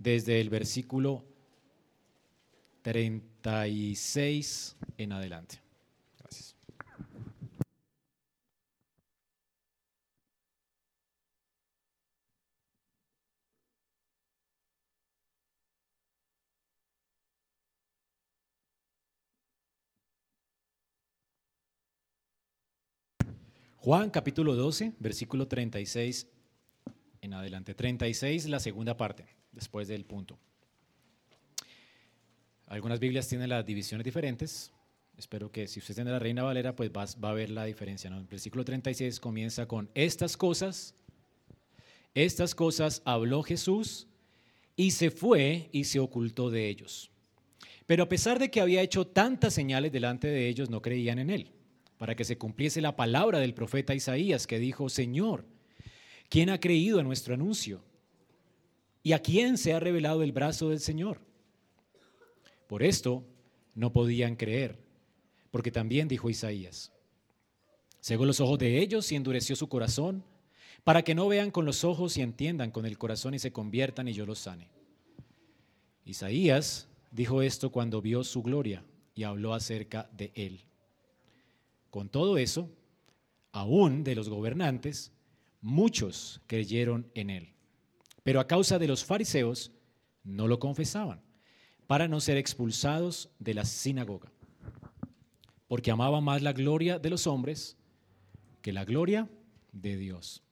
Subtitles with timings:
[0.00, 1.24] desde el versículo
[2.82, 5.60] 36 en adelante.
[23.82, 26.26] Juan capítulo 12, versículo 36
[27.22, 27.74] en adelante.
[27.74, 30.38] 36, la segunda parte, después del punto.
[32.66, 34.72] Algunas Biblias tienen las divisiones diferentes.
[35.16, 38.08] Espero que si usted tiene la Reina Valera, pues va, a ver la diferencia.
[38.08, 38.18] ¿no?
[38.18, 40.94] El versículo 36 comienza con estas cosas.
[42.14, 44.06] Estas cosas habló Jesús
[44.76, 47.10] y se fue y se ocultó de ellos.
[47.86, 51.30] Pero a pesar de que había hecho tantas señales delante de ellos, no creían en
[51.30, 51.52] él
[52.00, 55.44] para que se cumpliese la palabra del profeta Isaías que dijo, Señor,
[56.30, 57.84] ¿quién ha creído en nuestro anuncio?
[59.02, 61.20] ¿Y a quién se ha revelado el brazo del Señor?
[62.66, 63.24] Por esto
[63.74, 64.78] no podían creer,
[65.50, 66.92] porque también dijo Isaías,
[68.00, 70.24] cegó los ojos de ellos y endureció su corazón,
[70.84, 74.08] para que no vean con los ojos y entiendan con el corazón y se conviertan
[74.08, 74.68] y yo los sane.
[76.04, 80.64] Isaías dijo esto cuando vio su gloria y habló acerca de él.
[81.90, 82.70] Con todo eso,
[83.52, 85.12] aún de los gobernantes,
[85.60, 87.52] muchos creyeron en él.
[88.22, 89.72] Pero a causa de los fariseos,
[90.24, 91.22] no lo confesaban,
[91.86, 94.30] para no ser expulsados de la sinagoga,
[95.66, 97.76] porque amaba más la gloria de los hombres
[98.62, 99.28] que la gloria
[99.72, 100.42] de Dios.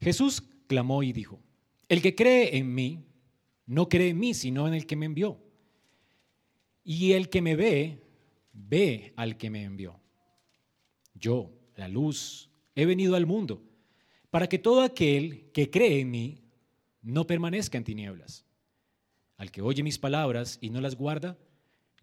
[0.00, 1.40] Jesús clamó y dijo,
[1.88, 3.04] el que cree en mí,
[3.66, 5.40] no cree en mí, sino en el que me envió.
[6.84, 8.02] Y el que me ve,
[8.52, 9.98] ve al que me envió.
[11.14, 13.62] Yo, la luz, he venido al mundo
[14.30, 16.45] para que todo aquel que cree en mí
[17.06, 18.44] no permanezca en tinieblas.
[19.36, 21.38] Al que oye mis palabras y no las guarda,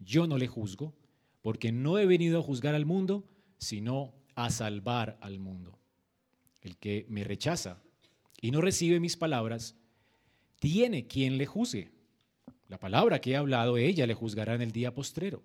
[0.00, 0.94] yo no le juzgo,
[1.42, 3.24] porque no he venido a juzgar al mundo,
[3.58, 5.78] sino a salvar al mundo.
[6.60, 7.82] El que me rechaza
[8.40, 9.76] y no recibe mis palabras,
[10.58, 11.92] tiene quien le juzgue.
[12.68, 15.42] La palabra que he hablado, ella le juzgará en el día postrero.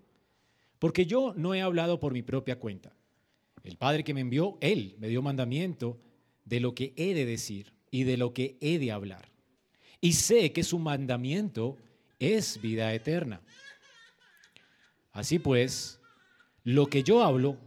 [0.80, 2.96] Porque yo no he hablado por mi propia cuenta
[3.64, 6.00] el Padre que me envió, Él me dio mandamiento
[6.46, 9.30] de lo que he de decir y de lo que he de hablar.
[10.02, 11.78] Y sé que su mandamiento
[12.20, 13.42] es vida eterna.
[15.12, 16.00] Así pues,
[16.64, 17.58] lo que yo hablo,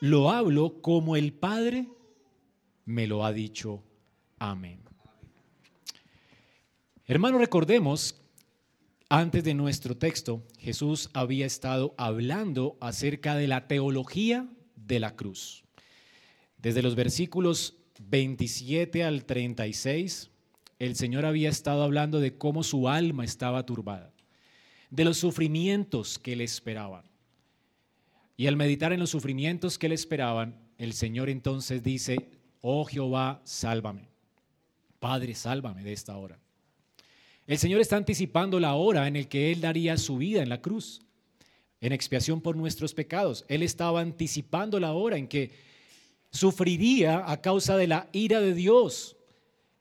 [0.00, 1.88] lo hablo como el Padre
[2.84, 3.82] me lo ha dicho.
[4.38, 4.80] Amén.
[7.06, 8.20] Hermanos, recordemos,
[9.10, 15.64] antes de nuestro texto, Jesús había estado hablando acerca de la teología de la cruz.
[16.58, 20.30] Desde los versículos 27 al 36,
[20.78, 24.12] el Señor había estado hablando de cómo su alma estaba turbada,
[24.90, 27.04] de los sufrimientos que le esperaban.
[28.36, 32.30] Y al meditar en los sufrimientos que le esperaban, el Señor entonces dice,
[32.60, 34.08] oh Jehová, sálvame.
[35.00, 36.38] Padre, sálvame de esta hora.
[37.46, 40.60] El Señor está anticipando la hora en la que Él daría su vida en la
[40.60, 41.00] cruz
[41.80, 43.44] en expiación por nuestros pecados.
[43.48, 45.52] Él estaba anticipando la hora en que
[46.30, 49.17] sufriría a causa de la ira de Dios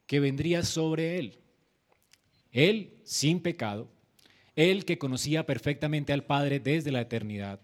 [0.07, 1.39] que vendría sobre él.
[2.51, 3.87] Él sin pecado,
[4.55, 7.59] él que conocía perfectamente al Padre desde la eternidad,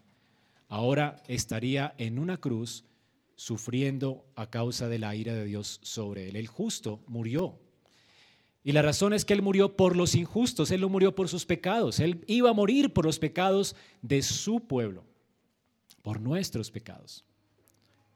[0.68, 2.86] ahora estaría en una cruz
[3.36, 6.36] sufriendo a causa de la ira de Dios sobre él.
[6.36, 7.60] El justo murió
[8.64, 11.46] y la razón es que Él murió por los injustos, Él no murió por sus
[11.46, 15.04] pecados, Él iba a morir por los pecados de su pueblo,
[16.02, 17.26] por nuestros pecados.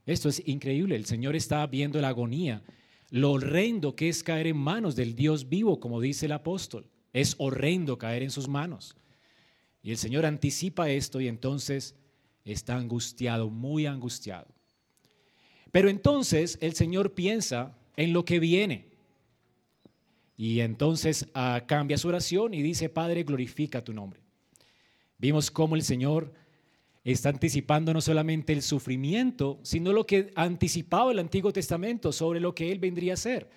[0.05, 2.63] Esto es increíble, el Señor está viendo la agonía,
[3.09, 6.89] lo horrendo que es caer en manos del Dios vivo, como dice el apóstol.
[7.13, 8.95] Es horrendo caer en sus manos.
[9.81, 11.95] Y el Señor anticipa esto y entonces
[12.43, 14.47] está angustiado, muy angustiado.
[15.71, 18.89] Pero entonces el Señor piensa en lo que viene.
[20.35, 24.21] Y entonces ah, cambia su oración y dice, Padre, glorifica tu nombre.
[25.17, 26.31] Vimos cómo el Señor
[27.11, 32.53] está anticipando no solamente el sufrimiento, sino lo que anticipaba el Antiguo Testamento sobre lo
[32.53, 33.49] que Él vendría a hacer.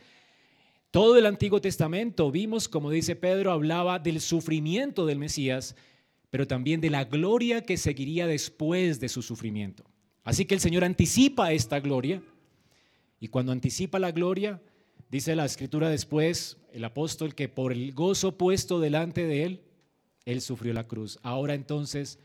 [0.90, 5.76] Todo el Antiguo Testamento, vimos, como dice Pedro, hablaba del sufrimiento del Mesías,
[6.30, 9.84] pero también de la gloria que seguiría después de su sufrimiento.
[10.24, 12.22] Así que el Señor anticipa esta gloria,
[13.20, 14.60] y cuando anticipa la gloria,
[15.10, 19.60] Dice la escritura después, el apóstol, que por el gozo puesto delante de él,
[20.24, 21.18] él sufrió la cruz.
[21.22, 22.20] Ahora entonces,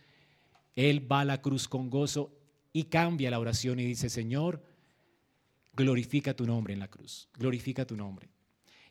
[0.75, 2.31] él va a la cruz con gozo
[2.73, 4.61] y cambia la oración y dice, Señor,
[5.73, 8.29] glorifica tu nombre en la cruz, glorifica tu nombre.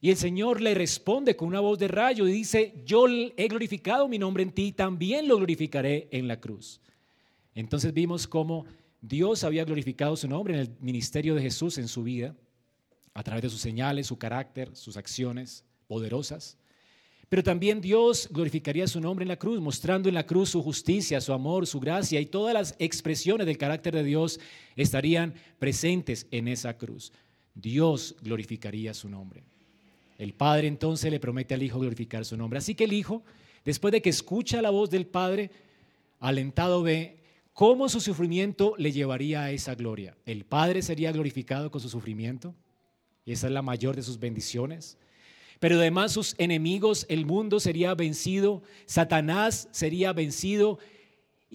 [0.01, 4.07] Y el Señor le responde con una voz de rayo y dice, yo he glorificado
[4.07, 6.81] mi nombre en ti, también lo glorificaré en la cruz.
[7.55, 8.67] Entonces vimos cómo
[9.01, 12.35] Dios había glorificado su nombre en el ministerio de Jesús en su vida,
[13.15, 16.59] a través de sus señales, su carácter, sus acciones poderosas.
[17.35, 21.21] Pero también Dios glorificaría su nombre en la cruz, mostrando en la cruz su justicia,
[21.21, 24.39] su amor, su gracia y todas las expresiones del carácter de Dios
[24.77, 27.13] estarían presentes en esa cruz.
[27.53, 29.43] Dios glorificaría su nombre.
[30.17, 32.59] El Padre entonces le promete al Hijo glorificar su nombre.
[32.59, 33.25] Así que el Hijo,
[33.65, 35.51] después de que escucha la voz del Padre,
[36.21, 37.19] alentado ve
[37.53, 40.17] cómo su sufrimiento le llevaría a esa gloria.
[40.25, 42.55] El Padre sería glorificado con su sufrimiento,
[43.25, 44.99] y esa es la mayor de sus bendiciones.
[45.61, 50.79] Pero además sus enemigos, el mundo sería vencido, Satanás sería vencido,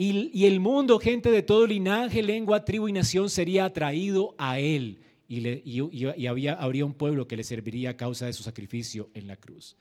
[0.02, 5.00] y, el mundo, gente de todo linaje, lengua, tribu y nación, sería atraído a él.
[5.28, 9.76] Y, habría un pueblo que le serviría a causa de su sacrificio en la cruz.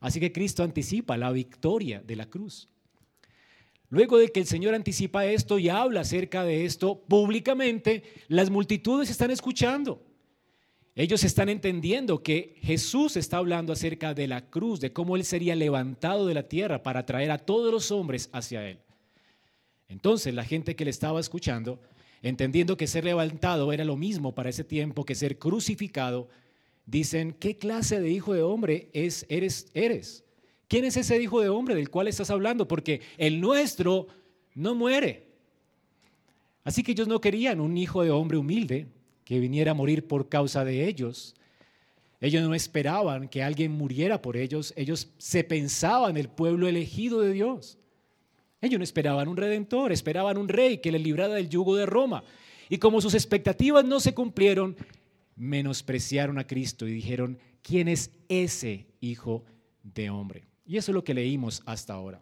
[0.00, 2.70] Así que Cristo anticipa la victoria de la cruz.
[3.90, 9.10] Luego de que el Señor anticipa esto y habla acerca de esto públicamente, las multitudes
[9.10, 10.02] están escuchando.
[10.94, 15.56] Ellos están entendiendo que Jesús está hablando acerca de la cruz, de cómo Él sería
[15.56, 18.78] levantado de la tierra para traer a todos los hombres hacia Él.
[19.88, 21.80] Entonces la gente que le estaba escuchando,
[22.22, 26.28] entendiendo que ser levantado era lo mismo para ese tiempo que ser crucificado,
[26.84, 30.24] dicen, ¿qué clase de hijo de hombre es, eres, eres?
[30.68, 32.68] ¿Quién es ese hijo de hombre del cual estás hablando?
[32.68, 34.08] Porque el nuestro
[34.54, 35.28] no muere.
[36.64, 38.88] Así que ellos no querían un hijo de hombre humilde
[39.32, 41.34] que viniera a morir por causa de ellos.
[42.20, 44.74] Ellos no esperaban que alguien muriera por ellos.
[44.76, 47.78] Ellos se pensaban el pueblo elegido de Dios.
[48.60, 52.24] Ellos no esperaban un redentor, esperaban un rey que les librara del yugo de Roma.
[52.68, 54.76] Y como sus expectativas no se cumplieron,
[55.34, 59.46] menospreciaron a Cristo y dijeron, ¿quién es ese hijo
[59.82, 60.44] de hombre?
[60.66, 62.20] Y eso es lo que leímos hasta ahora.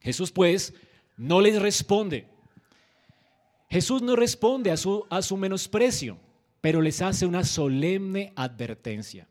[0.00, 0.74] Jesús pues
[1.16, 2.28] no les responde.
[3.70, 6.18] Jesús no responde a su, a su menosprecio,
[6.66, 9.28] pero les hace una solemne advertencia.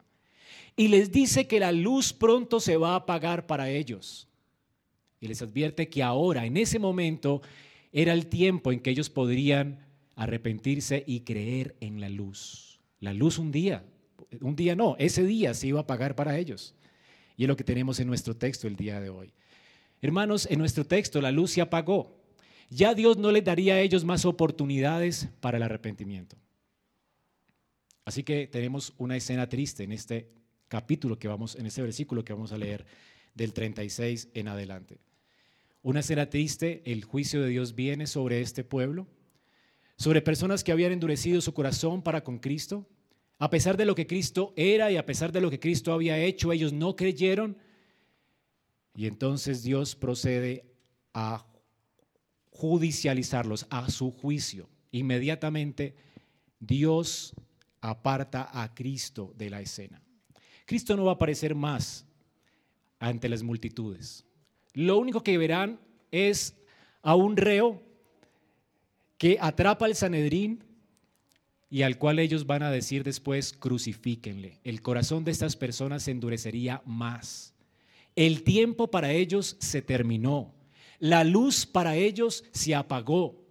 [0.78, 4.30] Y les dice que la luz pronto se va a apagar para ellos.
[5.20, 7.42] Y les advierte que ahora, en ese momento,
[7.92, 9.86] era el tiempo en que ellos podrían
[10.16, 12.80] arrepentirse y creer en la luz.
[13.02, 13.84] La luz un día,
[14.40, 16.74] un día no, ese día se iba a apagar para ellos.
[17.36, 19.34] Y es lo que tenemos en nuestro texto el día de hoy.
[20.02, 22.16] Hermanos, en nuestro texto la luz se apagó.
[22.70, 26.38] Ya Dios no les daría a ellos más oportunidades para el arrepentimiento.
[28.06, 30.30] Así que tenemos una escena triste en este
[30.68, 32.86] capítulo que vamos, en este versículo que vamos a leer
[33.34, 35.00] del 36 en adelante.
[35.82, 39.08] Una escena triste, el juicio de Dios viene sobre este pueblo,
[39.98, 42.88] sobre personas que habían endurecido su corazón para con Cristo,
[43.38, 46.18] a pesar de lo que Cristo era y a pesar de lo que Cristo había
[46.18, 47.58] hecho, ellos no creyeron.
[48.96, 50.66] Y entonces Dios procede
[51.14, 51.46] a
[52.52, 54.70] judicializarlos, a su juicio.
[54.92, 55.96] Inmediatamente
[56.60, 57.34] Dios
[57.90, 60.02] aparta a Cristo de la escena.
[60.66, 62.06] Cristo no va a aparecer más
[63.00, 64.26] ante las multitudes.
[64.74, 65.80] Lo único que verán
[66.12, 66.56] es
[67.02, 67.82] a un reo
[69.18, 70.64] que atrapa al Sanedrín
[71.70, 74.60] y al cual ellos van a decir después, crucifíquenle.
[74.64, 77.54] El corazón de estas personas se endurecería más.
[78.16, 80.54] El tiempo para ellos se terminó.
[81.00, 83.44] La luz para ellos se apagó.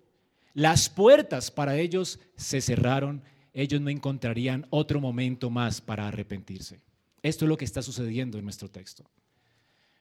[0.54, 3.22] Las puertas para ellos se cerraron.
[3.54, 6.80] Ellos no encontrarían otro momento más para arrepentirse.
[7.23, 9.04] Esto es lo que está sucediendo en nuestro texto.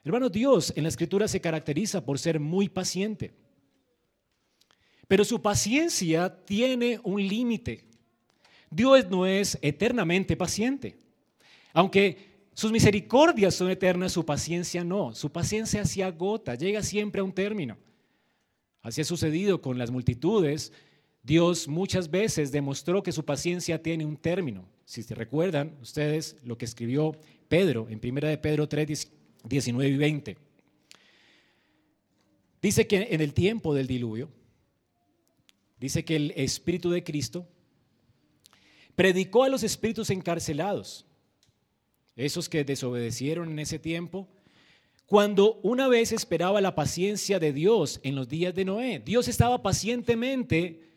[0.04, 3.32] Hermano, Dios en la escritura se caracteriza por ser muy paciente.
[5.08, 7.86] Pero su paciencia tiene un límite.
[8.70, 10.98] Dios no es eternamente paciente.
[11.74, 15.14] Aunque sus misericordias son eternas, su paciencia no.
[15.14, 17.78] Su paciencia se agota, llega siempre a un término.
[18.82, 20.74] Así ha sucedido con las multitudes.
[21.24, 24.68] Dios muchas veces demostró que su paciencia tiene un término.
[24.86, 27.14] Si se recuerdan ustedes lo que escribió
[27.48, 29.12] Pedro en 1 de Pedro 3,
[29.46, 30.38] 19 y 20.
[32.62, 34.30] Dice que en el tiempo del diluvio,
[35.80, 37.48] dice que el Espíritu de Cristo
[38.96, 41.06] Predicó a los espíritus encarcelados,
[42.16, 44.28] esos que desobedecieron en ese tiempo,
[45.08, 49.02] cuando una vez esperaba la paciencia de Dios en los días de Noé.
[49.04, 50.93] Dios estaba pacientemente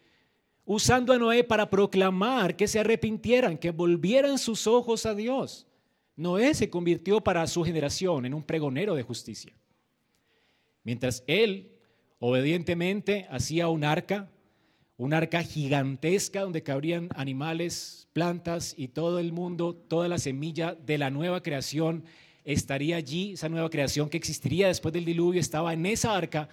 [0.67, 5.67] usando a Noé para proclamar que se arrepintieran, que volvieran sus ojos a Dios.
[6.17, 9.53] Noé se convirtió para su generación en un pregonero de justicia.
[10.83, 11.71] Mientras él
[12.19, 14.29] obedientemente hacía un arca,
[14.97, 20.99] un arca gigantesca donde cabrían animales, plantas y todo el mundo, toda la semilla de
[20.99, 22.05] la nueva creación
[22.45, 26.49] estaría allí, esa nueva creación que existiría después del diluvio estaba en esa arca.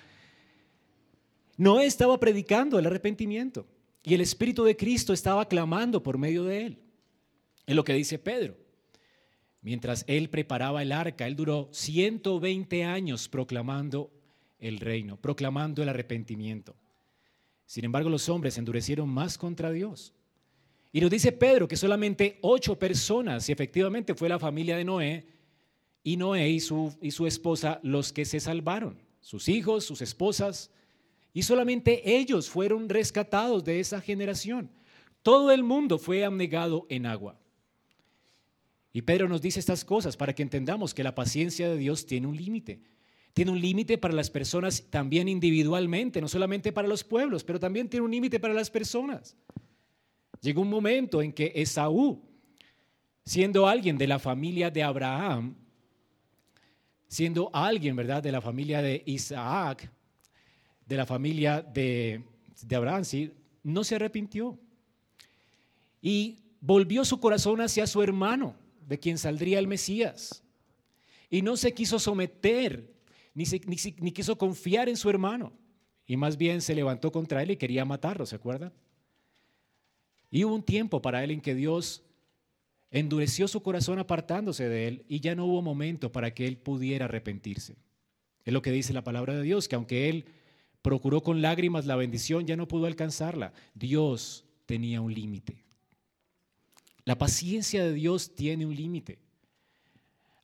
[1.57, 3.65] Noé estaba predicando el arrepentimiento
[4.03, 6.79] y el Espíritu de Cristo estaba clamando por medio de él.
[7.65, 8.57] Es lo que dice Pedro.
[9.61, 14.11] Mientras él preparaba el arca, él duró 120 años proclamando
[14.59, 16.75] el reino, proclamando el arrepentimiento.
[17.65, 20.13] Sin embargo, los hombres endurecieron más contra Dios.
[20.91, 25.27] Y nos dice Pedro que solamente ocho personas, y efectivamente fue la familia de Noé,
[26.03, 30.71] y Noé y su, y su esposa los que se salvaron, sus hijos, sus esposas,
[31.33, 34.69] y solamente ellos fueron rescatados de esa generación.
[35.23, 37.39] Todo el mundo fue abnegado en agua.
[38.91, 42.27] Y Pedro nos dice estas cosas para que entendamos que la paciencia de Dios tiene
[42.27, 42.81] un límite.
[43.33, 47.89] Tiene un límite para las personas también individualmente, no solamente para los pueblos, pero también
[47.89, 49.35] tiene un límite para las personas.
[50.41, 52.21] Llegó un momento en que Esaú,
[53.25, 55.55] siendo alguien de la familia de Abraham,
[57.07, 59.89] siendo alguien, ¿verdad?, de la familia de Isaac,
[60.93, 62.23] de la familia de,
[62.71, 63.31] Abraham, ¿sí?
[63.63, 64.59] no se arrepintió.
[66.01, 68.55] Y volvió su corazón hacia su hermano,
[68.87, 70.43] de quien saldría el Mesías.
[71.29, 72.93] Y no se quiso someter
[73.33, 73.45] ni,
[74.11, 75.51] quiso confiar en su hermano.
[76.05, 78.71] Y más bien se levantó contra él y quería matarlo, ¿se acuerdan?
[80.29, 82.03] Y hubo un tiempo para él en que Dios
[82.91, 87.05] endureció su corazón apartándose de él y ya no hubo momento para que él pudiera
[87.05, 87.77] arrepentirse.
[88.45, 90.25] Es lo que dice la palabra de Dios, que aunque él
[90.83, 93.53] procuró con lágrimas la bendición, ya no pudo alcanzarla.
[93.73, 95.63] Dios tenía un límite.
[97.05, 99.17] La paciencia de Dios tiene un límite.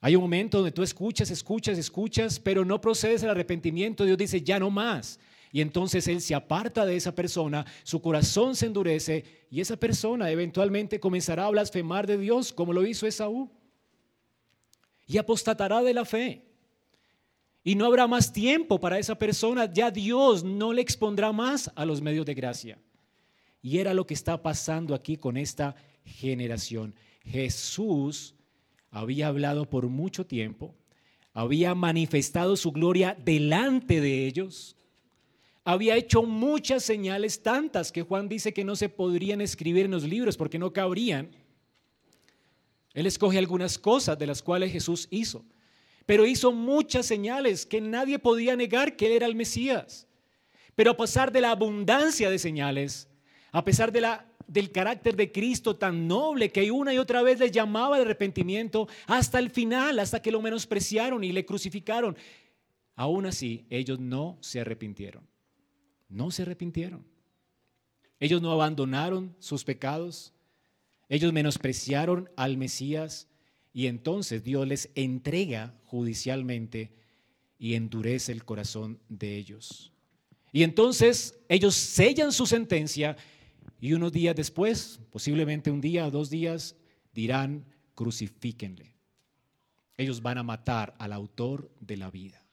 [0.00, 4.04] Hay un momento donde tú escuchas, escuchas, escuchas, pero no procedes al arrepentimiento.
[4.04, 5.20] Dios dice, ya no más.
[5.52, 10.30] Y entonces Él se aparta de esa persona, su corazón se endurece y esa persona
[10.30, 13.50] eventualmente comenzará a blasfemar de Dios, como lo hizo Esaú.
[15.06, 16.49] Y apostatará de la fe.
[17.62, 21.84] Y no habrá más tiempo para esa persona, ya Dios no le expondrá más a
[21.84, 22.78] los medios de gracia.
[23.62, 25.74] Y era lo que está pasando aquí con esta
[26.04, 26.94] generación.
[27.22, 28.34] Jesús
[28.90, 30.74] había hablado por mucho tiempo,
[31.32, 34.76] había manifestado su gloria delante de ellos,
[35.64, 40.04] había hecho muchas señales, tantas que Juan dice que no se podrían escribir en los
[40.04, 41.30] libros porque no cabrían.
[42.94, 45.44] Él escoge algunas cosas de las cuales Jesús hizo,
[46.06, 50.06] pero hizo muchas señales que nadie podía negar que él era el Mesías.
[50.74, 53.08] Pero a pesar de la abundancia de señales,
[53.52, 57.38] a pesar de la del carácter de Cristo tan noble que una y otra vez
[57.38, 62.16] les llamaba de arrepentimiento hasta el final, hasta que lo menospreciaron y le crucificaron.
[62.96, 65.24] Aún así, ellos no se arrepintieron.
[66.08, 67.06] No se arrepintieron.
[68.18, 70.34] Ellos no abandonaron sus pecados.
[71.08, 73.28] Ellos menospreciaron al Mesías
[73.72, 76.92] y entonces Dios les entrega judicialmente
[77.58, 79.92] y endurece el corazón de ellos.
[80.52, 83.16] Y entonces ellos sellan su sentencia
[83.80, 86.74] y unos días después, posiblemente un día o dos días,
[87.14, 88.94] dirán, crucifíquenle.
[89.96, 92.44] Ellos van a matar al autor de la vida.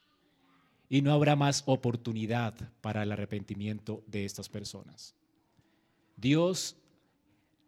[0.89, 5.15] Y no habrá más oportunidad para el arrepentimiento de estas personas.
[6.15, 6.77] Dios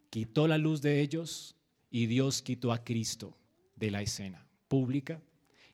[0.09, 1.55] quitó la luz de ellos
[1.89, 3.38] y Dios quitó a Cristo
[3.79, 5.21] de la escena pública.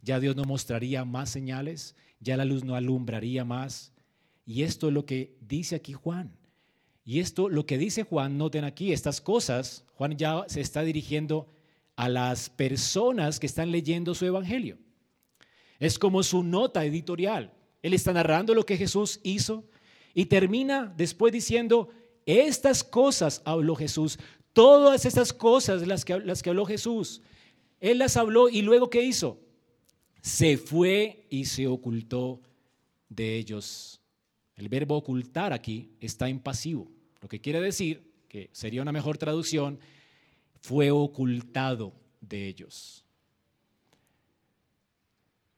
[0.02, 3.92] Ya Dios no mostraría más señales, ya la luz no alumbraría más.
[4.46, 6.38] Y esto es lo que dice aquí Juan.
[7.04, 11.48] Y esto, lo que dice Juan, noten aquí, estas cosas, Juan ya se está dirigiendo
[11.96, 14.78] a las personas que están leyendo su evangelio.
[15.80, 17.54] Es como su nota editorial.
[17.82, 19.66] Él está narrando lo que Jesús hizo
[20.14, 21.90] y termina después diciendo,
[22.26, 24.18] estas cosas habló Jesús,
[24.54, 27.22] todas estas cosas las que, las que habló Jesús,
[27.86, 29.40] Él las habló y luego ¿qué hizo?
[30.20, 32.42] Se fue y se ocultó
[33.10, 34.02] de ellos.
[34.56, 36.92] El verbo ocultar aquí está en pasivo.
[37.22, 39.78] Lo que quiere decir, que sería una mejor traducción,
[40.62, 43.06] fue ocultado de ellos.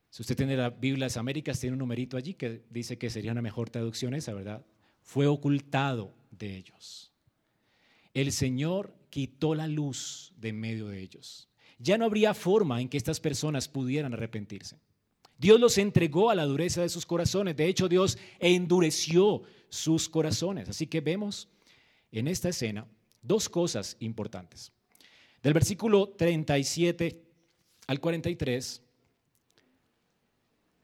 [0.10, 3.10] Si usted tiene la Biblia de las Américas, tiene un numerito allí que dice que
[3.10, 4.66] sería una mejor traducción esa, ¿verdad?
[5.02, 7.14] Fue ocultado de ellos.
[8.14, 11.48] El Señor quitó la luz de en medio de ellos.
[11.80, 14.78] Ya no habría forma en que estas personas pudieran arrepentirse.
[15.38, 17.56] Dios los entregó a la dureza de sus corazones.
[17.56, 20.70] De hecho, Dios endureció sus corazones.
[20.70, 21.48] Así que vemos
[22.12, 22.88] en esta escena
[23.22, 24.72] dos cosas importantes.
[25.44, 27.22] Del versículo 37
[27.86, 28.82] al 43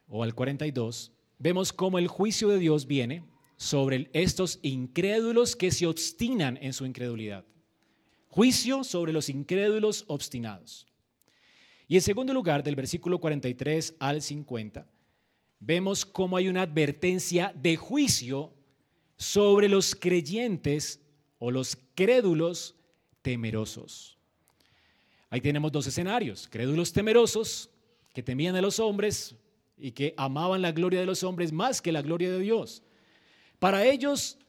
[0.08, 3.24] o al 42, vemos cómo el juicio de Dios viene
[3.58, 7.46] sobre estos incrédulos que se obstinan en su incredulidad.
[8.34, 10.88] Juicio sobre los incrédulos obstinados.
[11.88, 14.90] Y en segundo lugar, del versículo 43 al 50,
[15.60, 18.52] vemos cómo hay una advertencia de juicio
[19.18, 21.00] sobre los creyentes
[21.38, 22.74] o los crédulos
[23.22, 24.18] temerosos.
[25.30, 27.70] Ahí tenemos dos escenarios, crédulos temerosos
[28.16, 29.36] que temían a los hombres
[29.78, 32.82] y que amaban la gloria de los hombres más que la gloria de Dios.
[33.60, 34.40] Para ellos,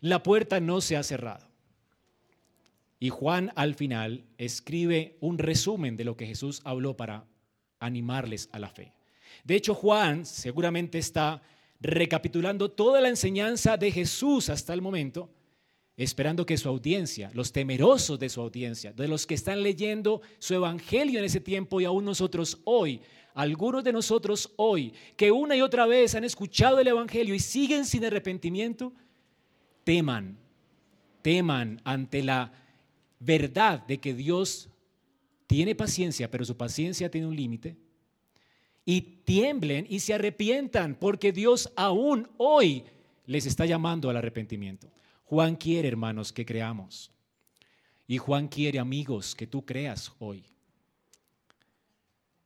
[0.00, 1.45] la puerta no se ha cerrado.
[2.98, 7.26] Y Juan al final escribe un resumen de lo que Jesús habló para
[7.78, 8.94] animarles a la fe.
[9.44, 11.42] De hecho, Juan seguramente está
[11.80, 15.30] recapitulando toda la enseñanza de Jesús hasta el momento,
[15.96, 20.54] esperando que su audiencia, los temerosos de su audiencia, de los que están leyendo su
[20.54, 23.00] evangelio en ese tiempo y aún nosotros hoy,
[23.34, 27.84] algunos de nosotros hoy, que una y otra vez han escuchado el evangelio y siguen
[27.84, 28.94] sin arrepentimiento,
[29.84, 30.38] teman,
[31.22, 32.52] teman ante la
[33.26, 34.70] verdad de que Dios
[35.46, 37.76] tiene paciencia, pero su paciencia tiene un límite,
[38.84, 42.84] y tiemblen y se arrepientan, porque Dios aún hoy
[43.26, 44.88] les está llamando al arrepentimiento.
[45.24, 47.10] Juan quiere, hermanos, que creamos.
[48.06, 50.44] Y Juan quiere, amigos, que tú creas hoy.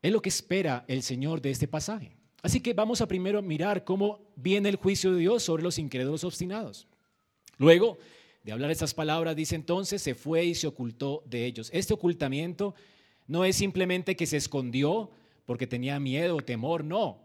[0.00, 2.16] Es lo que espera el Señor de este pasaje.
[2.42, 6.24] Así que vamos a primero mirar cómo viene el juicio de Dios sobre los incrédulos
[6.24, 6.86] obstinados.
[7.58, 7.98] Luego,
[8.42, 11.70] de hablar estas palabras, dice entonces, se fue y se ocultó de ellos.
[11.72, 12.74] Este ocultamiento
[13.26, 15.10] no es simplemente que se escondió
[15.44, 17.22] porque tenía miedo o temor, no.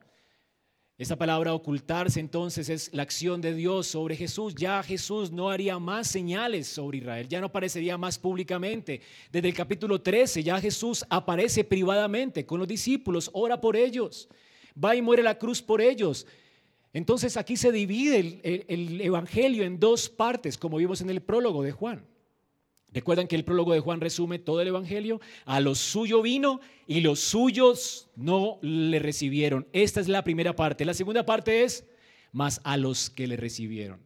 [0.97, 4.55] Esta palabra ocultarse entonces es la acción de Dios sobre Jesús.
[4.55, 9.01] Ya Jesús no haría más señales sobre Israel, ya no aparecería más públicamente.
[9.29, 14.29] Desde el capítulo 13 ya Jesús aparece privadamente con los discípulos, ora por ellos,
[14.81, 16.25] va y muere la cruz por ellos.
[16.95, 21.73] Entonces aquí se divide el, Evangelio en dos partes, como vimos en el prólogo de
[21.73, 22.05] Juan.
[22.93, 25.19] Recuerdan que el prólogo de Juan resume todo el Evangelio.
[25.43, 29.67] A los suyos vino y los suyos no le recibieron.
[29.73, 30.85] Esta es la primera parte.
[30.85, 31.85] La segunda parte es,
[32.31, 33.99] más a los que le recibieron.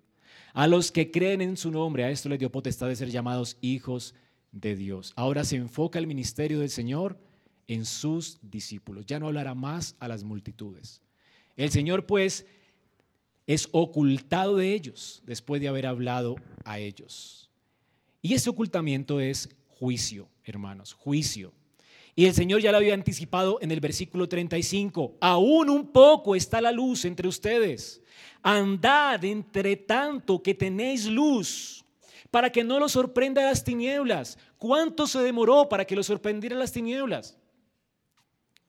[0.54, 3.60] A los que creen en su nombre, a esto les dio potestad de ser llamados
[3.62, 4.15] hijos
[4.52, 5.13] de Dios.
[5.15, 7.19] Ahora se enfoca el ministerio del Señor
[7.67, 9.06] en sus discípulos.
[9.06, 11.04] Ya no hablará más a las multitudes.
[11.56, 12.47] El Señor pues
[13.49, 16.35] es ocultado de ellos después de haber hablado
[16.65, 17.49] a ellos.
[18.21, 21.51] Y ese ocultamiento es juicio, hermanos, juicio.
[22.15, 25.17] Y el Señor ya lo había anticipado en el versículo 35.
[25.19, 28.03] Aún un poco está la luz entre ustedes.
[28.43, 31.83] Andad entre tanto que tenéis luz,
[32.29, 34.38] para que no lo sorprenda las tinieblas.
[34.59, 37.35] ¿Cuánto se demoró para que lo sorprendieran las tinieblas?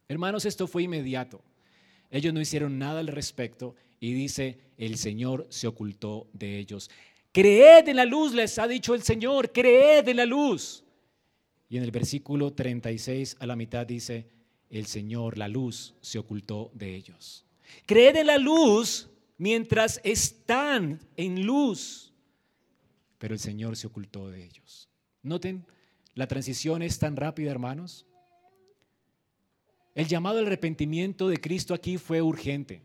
[0.08, 1.42] Hermanos, esto fue inmediato.
[2.10, 6.90] Ellos no hicieron nada al respecto y dice, el Señor se ocultó de ellos.
[7.32, 10.82] Creed en la luz, les ha dicho el Señor, creed en la luz.
[11.68, 14.26] Y en el versículo 36 a la mitad dice,
[14.70, 17.44] el Señor, la luz, se ocultó de ellos.
[17.86, 22.12] Creed en la luz mientras están en luz,
[23.18, 24.88] pero el Señor se ocultó de ellos.
[25.22, 25.66] Noten,
[26.14, 28.06] la transición es tan rápida, hermanos.
[29.94, 32.82] El llamado al arrepentimiento de Cristo aquí fue urgente.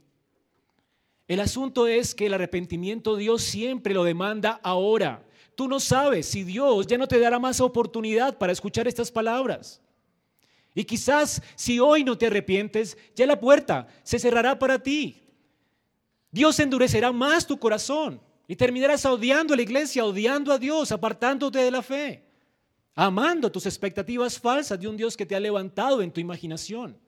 [1.28, 5.26] El asunto es que el arrepentimiento Dios siempre lo demanda ahora.
[5.56, 9.82] Tú no sabes si Dios ya no te dará más oportunidad para escuchar estas palabras.
[10.76, 15.24] Y quizás si hoy no te arrepientes, ya la puerta se cerrará para ti.
[16.30, 21.60] Dios endurecerá más tu corazón y terminarás odiando a la iglesia, odiando a Dios, apartándote
[21.60, 22.24] de la fe,
[22.94, 27.00] amando tus expectativas falsas de un Dios que te ha levantado en tu imaginación.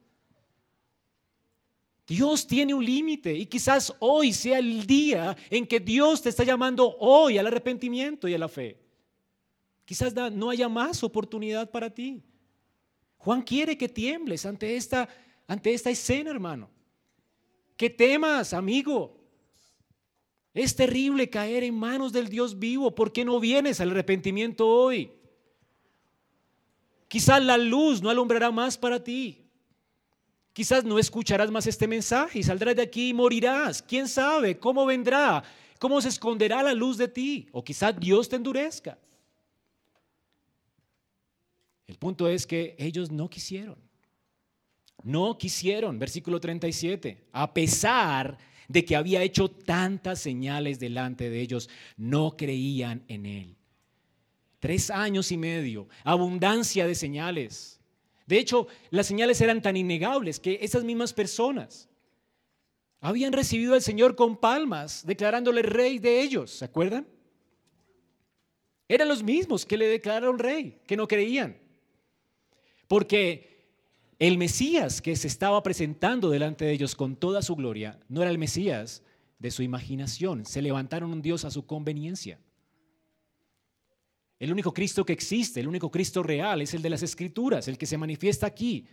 [2.08, 6.42] Dios tiene un límite y quizás hoy sea el día en que Dios te está
[6.42, 8.80] llamando hoy al arrepentimiento y a la fe.
[9.84, 12.22] Quizás no haya más oportunidad para ti.
[13.18, 15.06] Juan quiere que tiembles ante esta,
[15.46, 16.70] ante esta escena, hermano.
[17.76, 19.20] Que temas, amigo.
[20.54, 22.94] Es terrible caer en manos del Dios vivo.
[22.94, 25.12] ¿Por qué no vienes al arrepentimiento hoy?
[27.06, 29.47] Quizás la luz no alumbrará más para ti.
[30.58, 33.80] Quizás no escucharás más este mensaje y saldrás de aquí y morirás.
[33.80, 35.44] ¿Quién sabe cómo vendrá?
[35.78, 37.46] ¿Cómo se esconderá la luz de ti?
[37.52, 38.98] O quizás Dios te endurezca.
[41.86, 43.78] El punto es que ellos no quisieron.
[45.04, 51.70] No quisieron, versículo 37, a pesar de que había hecho tantas señales delante de ellos,
[51.96, 53.56] no creían en él.
[54.58, 57.77] Tres años y medio, abundancia de señales.
[58.28, 61.88] De hecho, las señales eran tan innegables que esas mismas personas
[63.00, 67.06] Habían recibido al Señor con palmas, declarándole rey de ellos, ¿se acuerdan?
[68.88, 71.56] Eran los mismos que le declararon rey, que no creían.
[72.88, 73.68] Porque
[74.18, 78.30] el Mesías que se estaba presentando delante de ellos con toda su gloria no era
[78.30, 79.02] el Mesías
[79.38, 80.44] de su imaginación.
[80.44, 82.40] Se levantaron un Dios a su conveniencia.
[84.38, 87.76] El único Cristo que existe, el único Cristo real es el de las Escrituras, el
[87.76, 88.86] que se manifiesta aquí.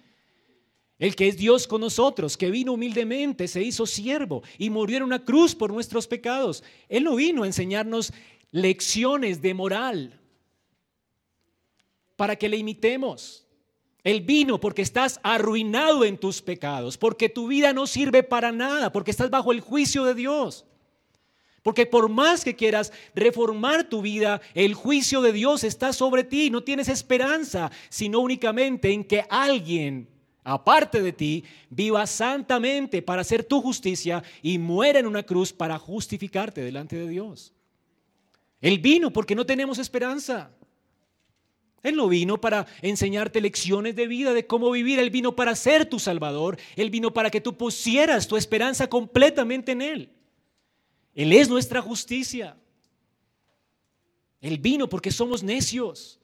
[0.97, 5.03] El que es Dios con nosotros, que vino humildemente, se hizo siervo y murió en
[5.03, 6.63] una cruz por nuestros pecados.
[6.87, 8.13] Él no vino a enseñarnos
[8.51, 10.19] lecciones de moral
[12.15, 13.45] para que le imitemos.
[14.03, 18.91] Él vino porque estás arruinado en tus pecados, porque tu vida no sirve para nada,
[18.91, 20.65] porque estás bajo el juicio de Dios.
[21.65, 26.51] Porque por más que quieras reformar tu vida, el juicio de Dios está sobre ti.
[26.51, 30.07] No tienes esperanza, sino únicamente en que alguien,
[30.43, 35.79] aparte de ti, viva santamente para hacer tu justicia y muera en una cruz para
[35.79, 37.51] justificarte delante de Dios.
[38.61, 40.51] Él vino porque no tenemos esperanza.
[41.81, 44.99] Él no vino para enseñarte lecciones de vida, de cómo vivir.
[44.99, 46.59] Él vino para ser tu Salvador.
[46.75, 50.14] Él vino para que tú pusieras tu esperanza completamente en Él.
[51.15, 52.57] Él es nuestra justicia.
[54.41, 56.19] Él vino porque somos necios,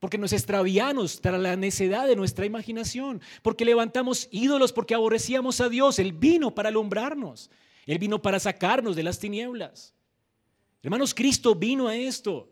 [0.00, 5.68] porque nos extraviamos tras la necedad de nuestra imaginación, porque levantamos ídolos, porque aborrecíamos a
[5.68, 5.98] Dios.
[5.98, 7.50] Él vino para alumbrarnos.
[7.86, 9.94] Él vino para sacarnos de las tinieblas.
[10.82, 12.50] Hermanos, Cristo vino a esto.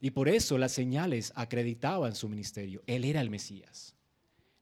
[0.00, 2.82] Y por eso las señales acreditaban su ministerio.
[2.86, 3.94] Él era el Mesías.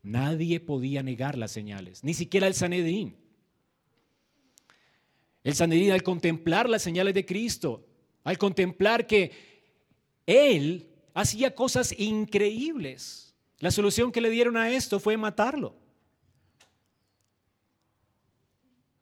[0.03, 3.17] Nadie podía negar las señales, ni siquiera el Sanedrín.
[5.49, 7.83] El Sanedrín al contemplar las señales de Cristo,
[8.23, 9.33] al contemplar que
[10.27, 15.75] Él hacía cosas increíbles, la solución que le dieron a esto fue matarlo.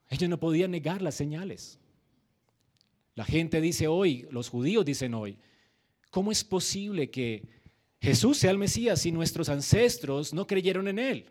[0.08, 1.80] Ellos no podían negar las señales.
[3.16, 5.38] La gente dice hoy, los judíos dicen hoy,
[6.12, 7.42] ¿cómo es posible que
[8.00, 11.28] Jesús sea el Mesías si nuestros ancestros no creyeron en Él?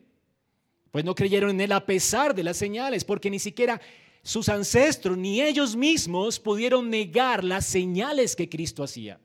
[0.92, 3.80] Pues no creyeron en Él a pesar de las señales, porque ni siquiera
[4.26, 9.20] sus ancestros ni ellos mismos pudieron negar las señales que Cristo hacía.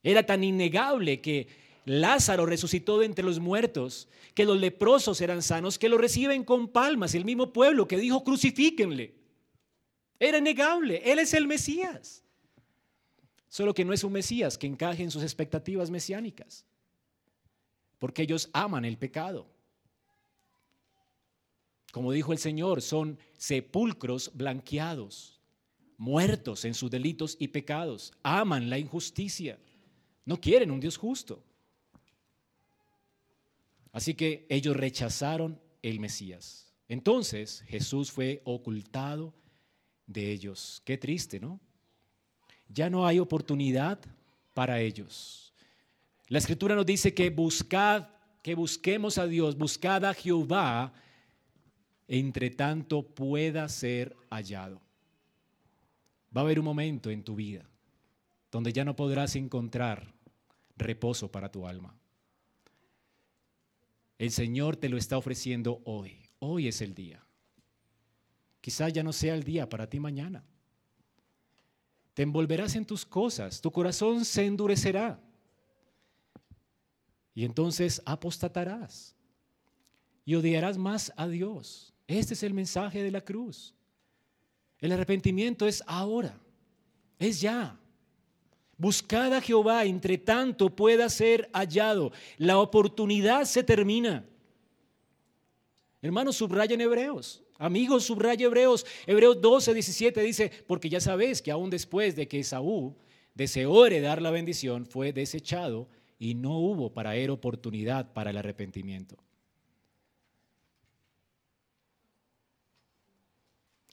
[0.00, 1.48] Era tan innegable que
[1.84, 6.68] Lázaro resucitó de entre los muertos, que los leprosos eran sanos, que lo reciben con
[6.68, 9.16] palmas, el mismo pueblo que dijo crucifíquenle.
[10.20, 12.22] Era innegable, Él es el Mesías.
[13.48, 16.64] Solo que no es un Mesías que encaje en sus expectativas mesiánicas,
[17.98, 19.48] porque ellos aman el pecado.
[21.92, 25.40] Como dijo el Señor, son sepulcros blanqueados,
[25.96, 29.58] muertos en sus delitos y pecados, aman la injusticia,
[30.24, 31.42] no quieren un Dios justo.
[33.92, 36.72] Así que ellos rechazaron el Mesías.
[36.88, 39.34] Entonces Jesús fue ocultado
[40.06, 40.82] de ellos.
[40.84, 41.60] Qué triste, ¿no?
[42.68, 43.98] Ya no hay oportunidad
[44.54, 45.52] para ellos.
[46.28, 48.08] La escritura nos dice que buscad,
[48.42, 50.92] que busquemos a Dios, buscad a Jehová
[52.08, 54.80] entre tanto pueda ser hallado.
[56.34, 57.68] Va a haber un momento en tu vida
[58.50, 60.14] donde ya no podrás encontrar
[60.76, 61.94] reposo para tu alma.
[64.18, 66.28] El Señor te lo está ofreciendo hoy.
[66.38, 67.24] Hoy es el día.
[68.60, 70.44] Quizás ya no sea el día para ti mañana.
[72.14, 75.20] Te envolverás en tus cosas, tu corazón se endurecerá.
[77.34, 79.14] Y entonces apostatarás
[80.24, 83.74] y odiarás más a Dios este es el mensaje de la cruz.
[84.80, 86.40] El arrepentimiento es ahora,
[87.18, 87.78] es ya.
[88.78, 92.12] Buscad a Jehová, entre tanto pueda ser hallado.
[92.38, 94.24] La oportunidad se termina.
[96.00, 97.42] Hermanos, subrayen Hebreos.
[97.58, 98.86] Amigos, subraya Hebreos.
[99.04, 102.96] Hebreos 12, 17 dice, porque ya sabéis que aún después de que Esaú
[103.34, 109.16] deseó heredar la bendición, fue desechado y no hubo para él oportunidad para el arrepentimiento.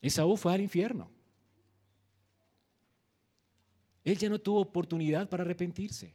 [0.08, 1.10] Esaú fue al infierno.
[4.04, 6.14] Él ya no tuvo oportunidad para arrepentirse.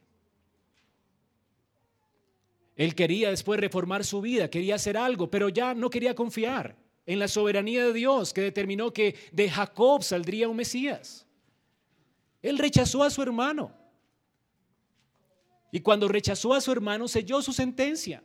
[2.76, 7.18] Él quería después reformar su vida, quería hacer algo, pero ya no quería confiar en
[7.18, 11.26] la soberanía de Dios que determinó que de Jacob saldría un Mesías.
[12.40, 13.74] Él rechazó a su hermano.
[15.72, 18.22] Y cuando rechazó a su hermano, selló su sentencia.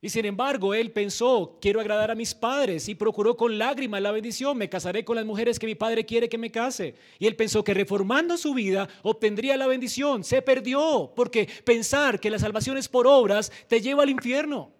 [0.00, 4.12] Y sin embargo, él pensó, quiero agradar a mis padres y procuró con lágrimas la
[4.12, 6.94] bendición, me casaré con las mujeres que mi padre quiere que me case.
[7.18, 10.22] Y él pensó que reformando su vida obtendría la bendición.
[10.22, 14.72] Se perdió porque pensar que la salvación es por obras te lleva al infierno.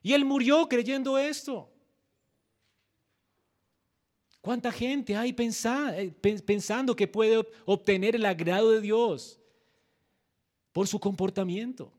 [0.00, 1.68] Y él murió creyendo esto.
[4.40, 6.12] ¿Cuánta gente hay eh,
[6.46, 9.40] pensando que puede obtener el agrado de Dios
[10.72, 11.92] por su comportamiento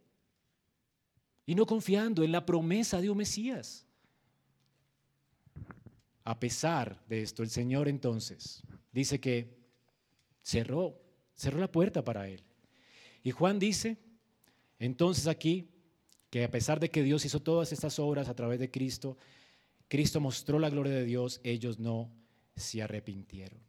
[1.45, 3.85] y no confiando en la promesa de un Mesías?
[6.23, 9.57] A pesar de esto, el Señor entonces dice que
[10.41, 11.01] cerró,
[11.35, 12.43] cerró la puerta para él.
[13.23, 13.97] Y Juan dice,
[14.79, 15.69] entonces aquí,
[16.29, 19.17] que a pesar de que Dios hizo todas estas obras a través de Cristo,
[19.87, 22.11] Cristo mostró la gloria de Dios, ellos no
[22.55, 23.59] se arrepintieron,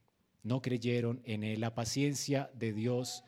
[0.42, 1.60] no creyeron en él.
[1.60, 3.24] La paciencia de Dios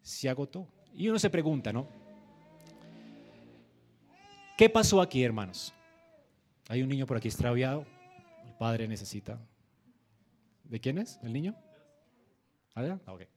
[0.00, 0.68] se agotó.
[0.94, 1.88] Y uno se pregunta, ¿no?
[4.56, 5.72] ¿Qué pasó aquí, hermanos?
[6.68, 7.86] Hay un niño por aquí extraviado.
[8.46, 9.38] El padre necesita.
[10.64, 11.54] ¿De quién es el niño?
[12.74, 13.22] ¿Ah, ok.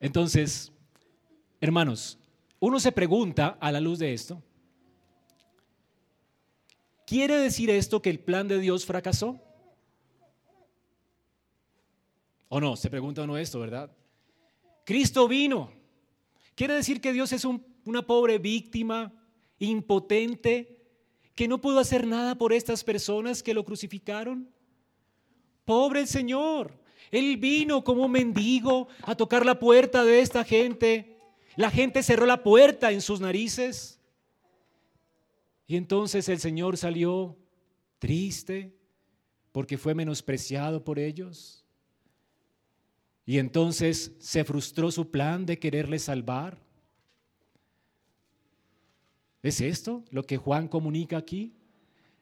[0.00, 0.72] Entonces,
[1.60, 2.18] hermanos,
[2.58, 4.42] uno se pregunta a la luz de esto,
[7.10, 9.36] ¿Quiere decir esto que el plan de Dios fracasó?
[12.48, 12.76] ¿O no?
[12.76, 13.90] Se pregunta uno esto, ¿verdad?
[14.84, 15.72] Cristo vino.
[16.54, 17.44] ¿Quiere decir que Dios es
[17.84, 19.12] una pobre víctima,
[19.58, 20.80] impotente,
[21.34, 24.48] que no pudo hacer nada por estas personas que lo crucificaron?
[25.64, 26.78] Pobre el Señor.
[27.10, 31.18] Él vino como mendigo a tocar la puerta de esta gente.
[31.56, 33.98] La gente cerró la puerta en sus narices.
[35.66, 37.36] Y entonces el Señor salió
[37.98, 38.76] triste
[39.52, 41.64] porque fue menospreciado por ellos.
[43.26, 46.58] Y entonces se frustró su plan de quererle salvar.
[49.42, 51.52] ¿Es esto lo que Juan comunica aquí?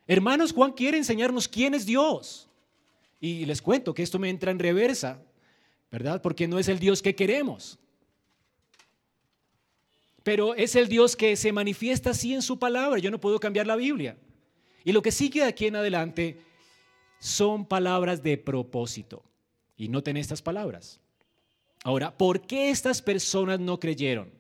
[0.07, 2.49] Hermanos, Juan quiere enseñarnos quién es Dios.
[3.21, 5.21] Y les cuento que esto me entra en reversa,
[5.91, 6.23] ¿verdad?
[6.23, 7.79] Porque no es el Dios que queremos
[10.29, 12.99] pero es el Dios que se manifiesta así en su palabra.
[12.99, 14.19] Yo no puedo cambiar la Biblia.
[14.85, 16.39] Y lo que sigue aquí en adelante
[17.19, 19.25] son palabras de propósito.
[19.79, 21.01] Y noten estas palabras.
[21.83, 24.31] Ahora, ¿por qué estas personas no creyeron?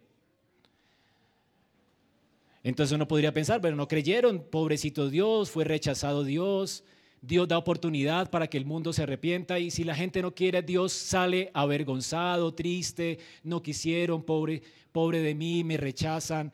[2.69, 6.85] Entonces uno podría pensar, pero no creyeron, pobrecito Dios, fue rechazado Dios,
[7.23, 10.61] Dios da oportunidad para que el mundo se arrepienta y si la gente no quiere,
[10.61, 16.53] Dios sale avergonzado, triste, no quisieron, pobre, pobre de mí, me rechazan,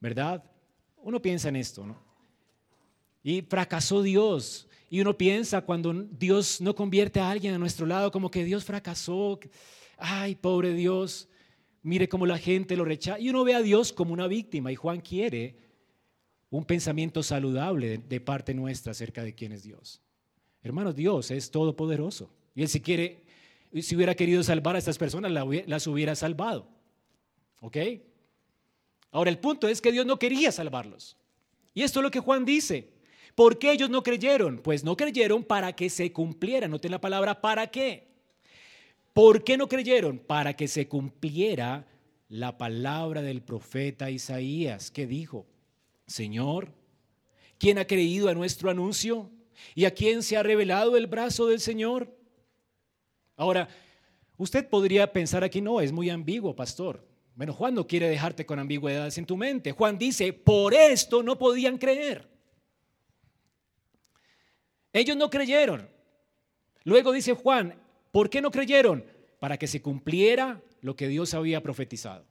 [0.00, 0.42] ¿verdad?
[1.02, 1.98] Uno piensa en esto, ¿no?
[3.22, 4.68] Y fracasó Dios.
[4.88, 8.64] Y uno piensa cuando Dios no convierte a alguien a nuestro lado, como que Dios
[8.64, 9.38] fracasó.
[9.98, 11.28] Ay, pobre Dios,
[11.82, 13.18] mire cómo la gente lo rechaza.
[13.18, 14.72] Y uno ve a Dios como una víctima.
[14.72, 15.56] Y Juan quiere
[16.50, 20.00] un pensamiento saludable de parte nuestra acerca de quién es Dios.
[20.62, 22.30] Hermanos, Dios es todopoderoso.
[22.54, 23.22] Y Él si quiere,
[23.80, 26.68] si hubiera querido salvar a estas personas, las hubiera salvado.
[27.60, 27.76] ¿Ok?
[29.12, 31.16] Ahora el punto es que Dios no quería salvarlos.
[31.74, 32.88] Y esto es lo que Juan dice.
[33.34, 34.58] ¿Por qué ellos no creyeron?
[34.58, 36.68] Pues no creyeron para que se cumpliera.
[36.68, 38.09] Noten la palabra para qué.
[39.12, 40.18] ¿Por qué no creyeron?
[40.18, 41.86] Para que se cumpliera
[42.28, 45.46] la palabra del profeta Isaías que dijo,
[46.06, 46.72] Señor,
[47.58, 49.30] ¿quién ha creído a nuestro anuncio?
[49.74, 52.16] ¿Y a quién se ha revelado el brazo del Señor?
[53.36, 53.68] Ahora,
[54.36, 57.04] usted podría pensar aquí, no, es muy ambiguo, pastor.
[57.34, 59.72] Bueno, Juan no quiere dejarte con ambigüedades en tu mente.
[59.72, 62.28] Juan dice, por esto no podían creer.
[64.92, 65.88] Ellos no creyeron.
[66.84, 67.74] Luego dice Juan,
[68.10, 69.04] ¿por qué no creyeron?
[69.38, 72.24] Para que se cumpliera lo que Dios había profetizado.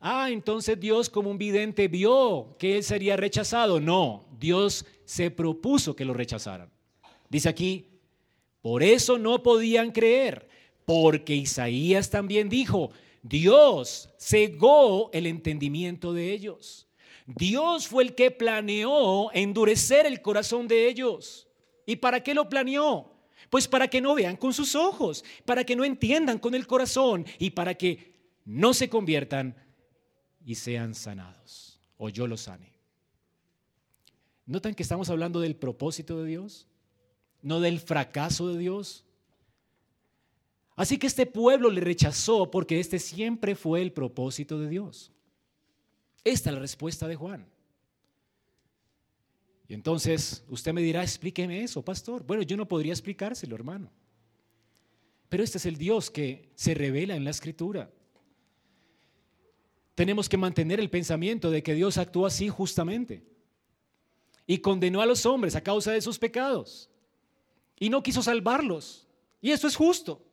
[0.00, 3.80] Ah, entonces Dios como un vidente vio que él sería rechazado.
[3.80, 6.70] No, Dios se propuso que lo rechazaran.
[7.28, 7.86] Dice aquí,
[8.62, 10.48] por eso no podían creer,
[10.84, 12.90] porque Isaías también dijo,
[13.22, 16.86] Dios cegó el entendimiento de ellos.
[17.26, 21.46] Dios fue el que planeó endurecer el corazón de ellos.
[21.84, 23.17] ¿Y para qué lo planeó?
[23.50, 27.26] Pues para que no vean con sus ojos, para que no entiendan con el corazón
[27.38, 29.56] y para que no se conviertan
[30.44, 31.80] y sean sanados.
[31.96, 32.72] O yo los sane.
[34.46, 36.66] ¿Notan que estamos hablando del propósito de Dios?
[37.42, 39.04] No del fracaso de Dios.
[40.76, 45.12] Así que este pueblo le rechazó porque este siempre fue el propósito de Dios.
[46.24, 47.46] Esta es la respuesta de Juan.
[49.68, 52.24] Y entonces usted me dirá, explíqueme eso, pastor.
[52.24, 53.90] Bueno, yo no podría explicárselo, hermano.
[55.28, 57.90] Pero este es el Dios que se revela en la escritura.
[59.94, 63.22] Tenemos que mantener el pensamiento de que Dios actuó así justamente.
[64.46, 66.88] Y condenó a los hombres a causa de sus pecados.
[67.78, 69.06] Y no quiso salvarlos.
[69.42, 70.24] Y eso es justo.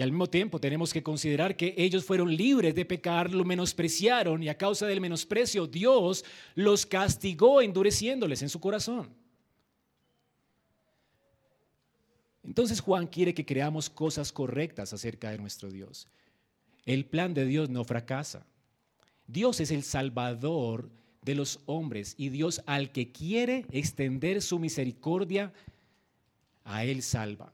[0.00, 4.42] Y al mismo tiempo tenemos que considerar que ellos fueron libres de pecar, lo menospreciaron
[4.42, 9.10] y a causa del menosprecio Dios los castigó endureciéndoles en su corazón.
[12.42, 16.08] Entonces Juan quiere que creamos cosas correctas acerca de nuestro Dios.
[16.86, 18.46] El plan de Dios no fracasa.
[19.26, 20.88] Dios es el salvador
[21.20, 25.52] de los hombres y Dios al que quiere extender su misericordia,
[26.64, 27.52] a él salva.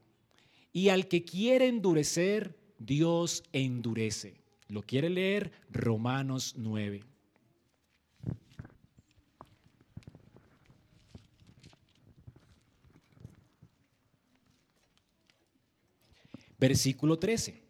[0.77, 4.43] Y al que quiere endurecer, Dios endurece.
[4.69, 5.51] ¿Lo quiere leer?
[5.71, 7.03] Romanos 9.
[16.59, 17.63] Versículo 13.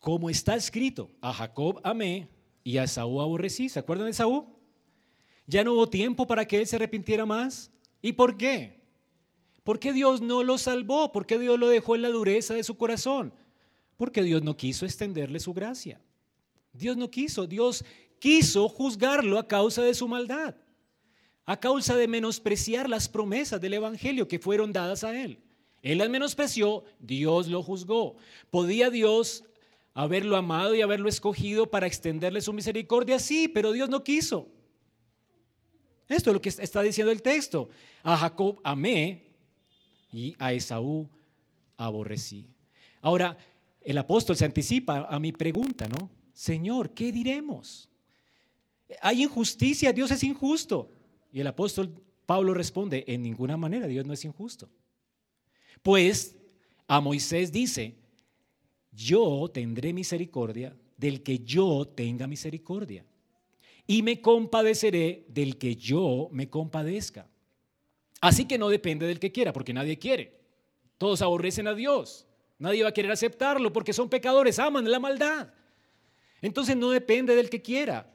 [0.00, 2.28] Como está escrito, a Jacob amé
[2.64, 3.68] y a Esaú aborrecí.
[3.68, 4.52] ¿Se acuerdan de Esaú?
[5.46, 7.70] Ya no hubo tiempo para que él se arrepintiera más.
[8.02, 8.80] ¿Y por qué?
[9.64, 11.10] ¿Por qué Dios no lo salvó?
[11.10, 13.32] ¿Por qué Dios lo dejó en la dureza de su corazón?
[13.96, 16.00] Porque Dios no quiso extenderle su gracia.
[16.72, 17.84] Dios no quiso, Dios
[18.18, 20.54] quiso juzgarlo a causa de su maldad,
[21.44, 25.40] a causa de menospreciar las promesas del Evangelio que fueron dadas a él.
[25.82, 28.16] Él las menospreció, Dios lo juzgó.
[28.50, 29.44] ¿Podía Dios
[29.94, 33.18] haberlo amado y haberlo escogido para extenderle su misericordia?
[33.18, 34.48] Sí, pero Dios no quiso.
[36.08, 37.68] Esto es lo que está diciendo el texto.
[38.02, 39.24] A Jacob amé
[40.12, 41.08] y a Esaú
[41.76, 42.46] aborrecí.
[43.00, 43.36] Ahora,
[43.82, 46.10] el apóstol se anticipa a mi pregunta, ¿no?
[46.32, 47.88] Señor, ¿qué diremos?
[49.00, 50.90] Hay injusticia, Dios es injusto.
[51.32, 51.92] Y el apóstol
[52.24, 54.68] Pablo responde, en ninguna manera Dios no es injusto.
[55.82, 56.36] Pues
[56.86, 57.94] a Moisés dice,
[58.92, 63.04] yo tendré misericordia del que yo tenga misericordia
[63.86, 67.28] y me compadeceré del que yo me compadezca.
[68.20, 70.40] Así que no depende del que quiera, porque nadie quiere.
[70.98, 72.26] Todos aborrecen a Dios.
[72.58, 75.52] Nadie va a querer aceptarlo porque son pecadores, aman la maldad.
[76.40, 78.12] Entonces no depende del que quiera.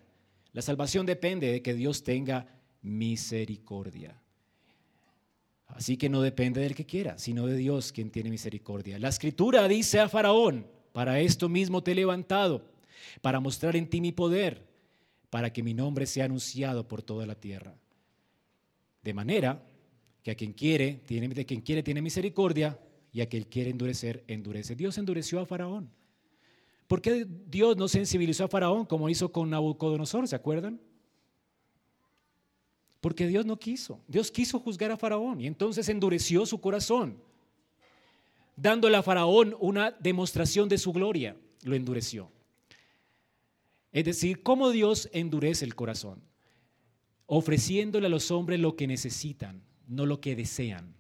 [0.52, 2.48] La salvación depende de que Dios tenga
[2.82, 4.20] misericordia.
[5.68, 9.00] Así que no depende del que quiera, sino de Dios quien tiene misericordia.
[9.00, 12.66] La escritura dice a Faraón, para esto mismo te he levantado,
[13.22, 14.71] para mostrar en ti mi poder
[15.32, 17.74] para que mi nombre sea anunciado por toda la tierra.
[19.02, 19.64] De manera
[20.22, 22.78] que a quien quiere, tiene, de quien quiere tiene misericordia
[23.14, 24.76] y a quien quiere endurecer, endurece.
[24.76, 25.90] Dios endureció a Faraón.
[26.86, 30.28] ¿Por qué Dios no sensibilizó a Faraón como hizo con Nabucodonosor?
[30.28, 30.82] ¿Se acuerdan?
[33.00, 34.02] Porque Dios no quiso.
[34.10, 37.18] Dios quiso juzgar a Faraón y entonces endureció su corazón,
[38.58, 41.38] dándole a Faraón una demostración de su gloria.
[41.64, 42.30] Lo endureció.
[43.92, 46.24] Es decir, cómo Dios endurece el corazón,
[47.26, 50.96] ofreciéndole a los hombres lo que necesitan, no lo que desean.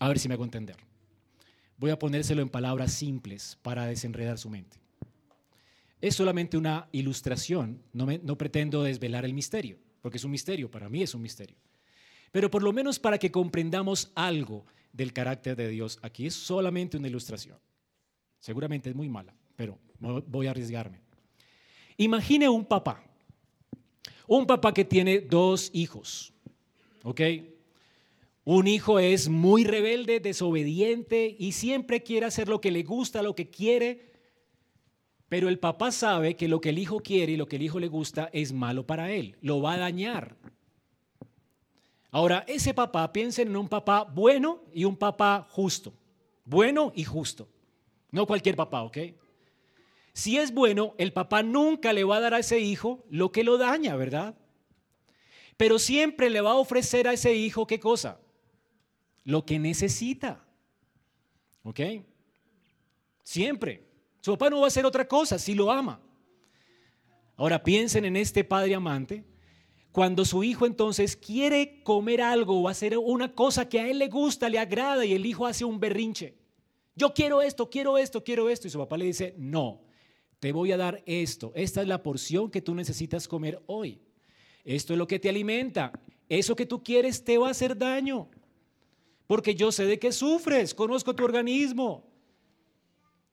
[0.00, 0.76] A ver si me hago entender.
[1.76, 4.78] Voy a ponérselo en palabras simples para desenredar su mente.
[6.00, 10.88] Es solamente una ilustración, no, no pretendo desvelar el misterio, porque es un misterio, para
[10.88, 11.56] mí es un misterio.
[12.32, 16.96] Pero por lo menos para que comprendamos algo del carácter de Dios, aquí es solamente
[16.96, 17.58] una ilustración.
[18.38, 21.03] Seguramente es muy mala, pero voy a arriesgarme.
[21.96, 23.02] Imagine un papá,
[24.26, 26.32] un papá que tiene dos hijos,
[27.02, 27.20] ¿ok?
[28.44, 33.34] Un hijo es muy rebelde, desobediente y siempre quiere hacer lo que le gusta, lo
[33.34, 34.12] que quiere,
[35.28, 37.80] pero el papá sabe que lo que el hijo quiere y lo que el hijo
[37.80, 40.36] le gusta es malo para él, lo va a dañar.
[42.10, 45.92] Ahora, ese papá, piensen en un papá bueno y un papá justo.
[46.44, 47.48] Bueno y justo.
[48.12, 48.98] No cualquier papá, ¿ok?
[50.14, 53.42] Si es bueno, el papá nunca le va a dar a ese hijo lo que
[53.42, 54.38] lo daña, ¿verdad?
[55.56, 58.20] Pero siempre le va a ofrecer a ese hijo qué cosa?
[59.24, 60.44] Lo que necesita.
[61.64, 61.80] ¿Ok?
[63.24, 63.88] Siempre.
[64.20, 66.00] Su papá no va a hacer otra cosa si lo ama.
[67.36, 69.24] Ahora piensen en este padre amante.
[69.90, 74.08] Cuando su hijo entonces quiere comer algo o hacer una cosa que a él le
[74.08, 76.36] gusta, le agrada y el hijo hace un berrinche.
[76.94, 78.68] Yo quiero esto, quiero esto, quiero esto.
[78.68, 79.83] Y su papá le dice, no,
[80.44, 81.52] te voy a dar esto.
[81.54, 83.98] Esta es la porción que tú necesitas comer hoy.
[84.62, 85.90] Esto es lo que te alimenta.
[86.28, 88.28] Eso que tú quieres te va a hacer daño.
[89.26, 92.04] Porque yo sé de qué sufres, conozco tu organismo.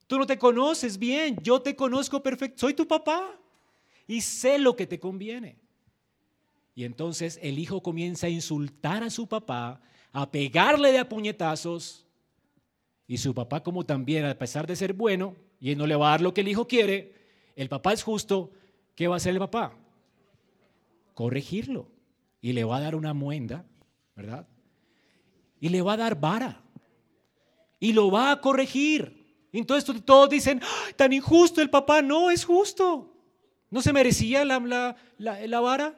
[0.07, 3.37] Tú no te conoces bien, yo te conozco perfecto, soy tu papá
[4.07, 5.57] y sé lo que te conviene.
[6.75, 9.81] Y entonces el hijo comienza a insultar a su papá,
[10.13, 12.07] a pegarle de a puñetazos.
[13.05, 16.11] Y su papá, como también, a pesar de ser bueno, y no le va a
[16.11, 17.13] dar lo que el hijo quiere,
[17.55, 18.51] el papá es justo,
[18.95, 19.73] ¿qué va a hacer el papá?
[21.13, 21.87] Corregirlo.
[22.41, 23.65] Y le va a dar una muenda,
[24.15, 24.47] ¿verdad?
[25.61, 26.61] y le va a dar vara
[27.79, 29.21] y lo va a corregir.
[29.53, 30.61] Entonces todos dicen,
[30.95, 33.13] tan injusto el papá, no es justo.
[33.69, 35.97] ¿No se merecía la, la, vara?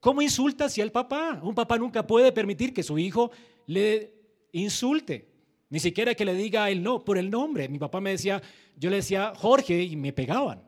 [0.00, 1.40] ¿Cómo insulta hacia el papá?
[1.42, 3.30] Un papá nunca puede permitir que su hijo
[3.66, 4.12] le
[4.52, 5.28] insulte.
[5.68, 7.68] Ni siquiera que le diga el no, por el nombre.
[7.68, 8.40] Mi papá me decía,
[8.76, 10.62] yo le decía Jorge y me pegaban.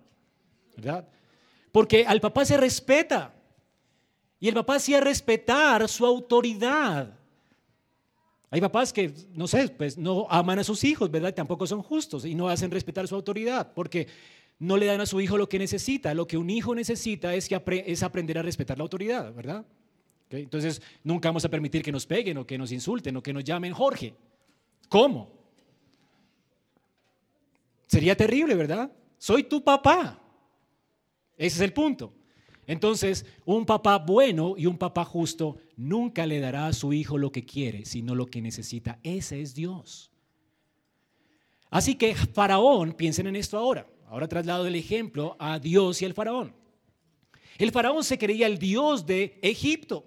[0.76, 1.08] ¿Verdad?
[1.72, 3.34] Porque al papá se respeta.
[4.40, 7.14] Y el papá hacía respetar su autoridad.
[8.50, 11.34] Hay papás que, no sé, pues no aman a sus hijos, ¿verdad?
[11.34, 14.06] Tampoco son justos y no hacen respetar su autoridad porque
[14.58, 16.14] no le dan a su hijo lo que necesita.
[16.14, 19.66] Lo que un hijo necesita es, que es aprender a respetar la autoridad, ¿verdad?
[20.30, 23.44] Entonces, nunca vamos a permitir que nos peguen o que nos insulten o que nos
[23.44, 24.14] llamen Jorge.
[24.88, 25.37] ¿Cómo?
[27.88, 28.92] Sería terrible, ¿verdad?
[29.18, 30.22] Soy tu papá.
[31.36, 32.12] Ese es el punto.
[32.66, 37.32] Entonces, un papá bueno y un papá justo nunca le dará a su hijo lo
[37.32, 38.98] que quiere, sino lo que necesita.
[39.02, 40.12] Ese es Dios.
[41.70, 43.86] Así que Faraón, piensen en esto ahora.
[44.06, 46.54] Ahora traslado el ejemplo a Dios y al Faraón.
[47.56, 50.06] El Faraón se creía el Dios de Egipto.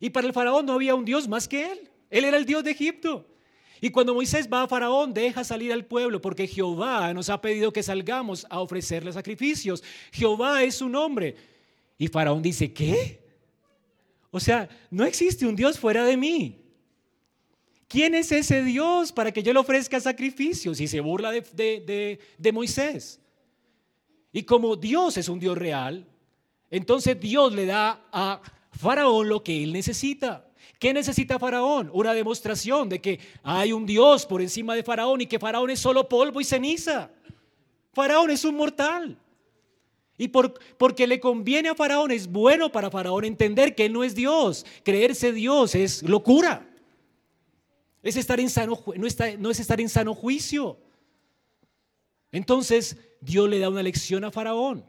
[0.00, 1.90] Y para el Faraón no había un Dios más que él.
[2.08, 3.26] Él era el Dios de Egipto.
[3.80, 7.72] Y cuando Moisés va a Faraón, deja salir al pueblo porque Jehová nos ha pedido
[7.72, 9.82] que salgamos a ofrecerle sacrificios.
[10.12, 11.36] Jehová es su nombre.
[11.98, 13.20] Y Faraón dice, ¿qué?
[14.30, 16.62] O sea, no existe un Dios fuera de mí.
[17.88, 20.80] ¿Quién es ese Dios para que yo le ofrezca sacrificios?
[20.80, 23.20] Y se burla de, de, Moisés.
[24.32, 26.06] Y como Dios es un Dios real,
[26.70, 30.45] entonces Dios le da a Faraón lo que él necesita.
[30.78, 31.90] ¿Qué necesita Faraón?
[31.92, 35.80] Una demostración de que hay un Dios por encima de Faraón y que Faraón es
[35.80, 37.10] solo polvo y ceniza.
[37.92, 39.18] Faraón es un mortal.
[40.18, 44.14] Y porque le conviene a Faraón, es bueno para Faraón entender que él no es
[44.14, 44.64] Dios.
[44.82, 46.66] Creerse Dios es locura.
[48.02, 49.08] Es estar en sano, no,
[49.38, 50.78] no es estar en sano juicio.
[52.32, 54.84] Entonces Dios le da una lección a Faraón.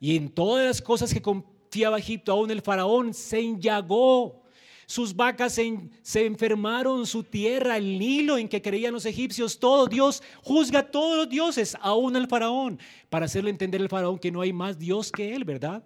[0.00, 4.42] Y en todas las cosas que confiaba Egipto, aún el Faraón se enllagó
[4.86, 10.22] sus vacas se, enfermaron, su tierra, el Nilo en que creían los egipcios, todo Dios
[10.44, 12.78] juzga a todos los dioses, aún al faraón,
[13.10, 15.84] para hacerle entender al faraón que no hay más Dios que él, ¿verdad?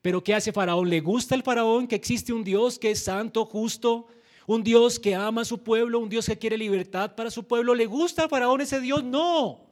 [0.00, 0.88] Pero ¿qué hace faraón?
[0.88, 4.06] ¿Le gusta al faraón que existe un Dios que es santo, justo?
[4.46, 7.74] Un Dios que ama a su pueblo, un Dios que quiere libertad para su pueblo.
[7.74, 9.02] ¿Le gusta al faraón ese Dios?
[9.02, 9.66] No.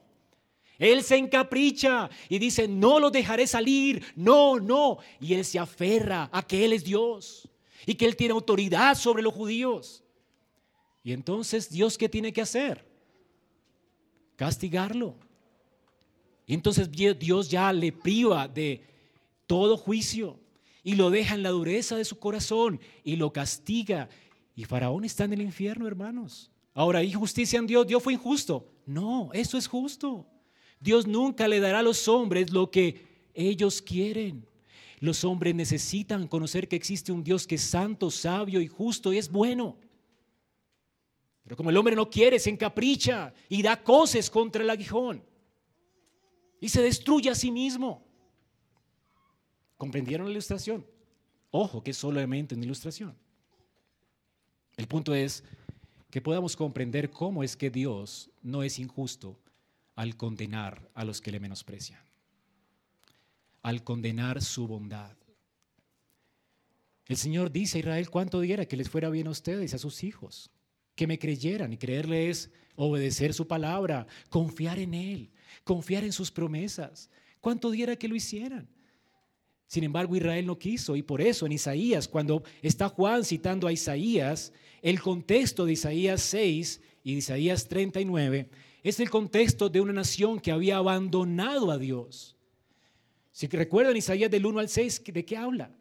[0.77, 4.97] Él se encapricha y dice, no lo dejaré salir, no, no.
[5.21, 7.50] Y él se aferra a que Él es Dios
[7.85, 10.03] y que Él tiene autoridad sobre los judíos.
[11.03, 12.85] Y entonces, ¿Dios qué tiene que hacer?
[14.35, 15.15] Castigarlo.
[16.45, 18.83] Y entonces Dios ya le priva de
[19.47, 20.39] todo juicio
[20.83, 24.09] y lo deja en la dureza de su corazón y lo castiga.
[24.55, 26.51] Y Faraón está en el infierno, hermanos.
[26.73, 27.87] Ahora, ¿hay justicia en Dios?
[27.87, 28.67] ¿Dios fue injusto?
[28.85, 30.25] No, eso es justo.
[30.79, 34.45] Dios nunca le dará a los hombres lo que ellos quieren.
[35.01, 39.17] Los hombres necesitan conocer que existe un Dios que es santo, sabio y justo y
[39.17, 39.75] es bueno.
[41.43, 45.23] Pero como el hombre no quiere, se encapricha y da coces contra el aguijón
[46.59, 48.05] y se destruye a sí mismo.
[49.75, 50.85] ¿Comprendieron la ilustración?
[51.49, 53.17] Ojo, que es solamente una ilustración.
[54.77, 55.43] El punto es
[56.11, 59.39] que podamos comprender cómo es que Dios no es injusto
[59.95, 62.10] al condenar a los que le menosprecian
[63.61, 65.15] al condenar su bondad.
[67.07, 70.03] El Señor dice a Israel cuánto diera que les fuera bien a ustedes, a sus
[70.03, 70.49] hijos,
[70.95, 75.31] que me creyeran y creerle es obedecer su palabra, confiar en Él,
[75.63, 77.09] confiar en sus promesas.
[77.39, 78.69] ¿Cuánto diera que lo hicieran?
[79.67, 83.71] Sin embargo, Israel no quiso y por eso en Isaías, cuando está Juan citando a
[83.71, 84.51] Isaías,
[84.81, 88.49] el contexto de Isaías 6 y Isaías 39
[88.83, 92.35] es el contexto de una nación que había abandonado a Dios.
[93.31, 95.71] Si recuerdan Isaías del 1 al 6, ¿de qué habla?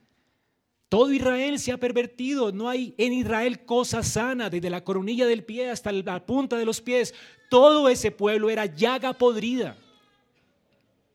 [0.88, 5.44] Todo Israel se ha pervertido, no hay en Israel cosa sana, desde la coronilla del
[5.44, 7.14] pie hasta la punta de los pies.
[7.48, 9.76] Todo ese pueblo era llaga podrida.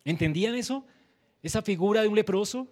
[0.06, 0.86] ¿Entendían eso?
[1.44, 2.68] Esa figura de un leproso.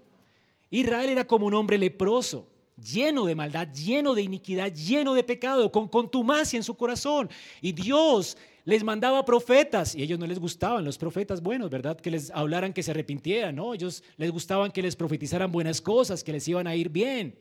[0.69, 2.47] Israel era como un hombre leproso,
[2.77, 7.29] lleno de maldad, lleno de iniquidad, lleno de pecado, con contumacia en su corazón.
[7.61, 11.99] Y Dios les mandaba profetas y ellos no les gustaban los profetas buenos, ¿verdad?
[11.99, 13.73] Que les hablaran que se arrepintieran, ¿no?
[13.73, 17.35] Ellos les gustaban que les profetizaran buenas cosas, que les iban a ir bien.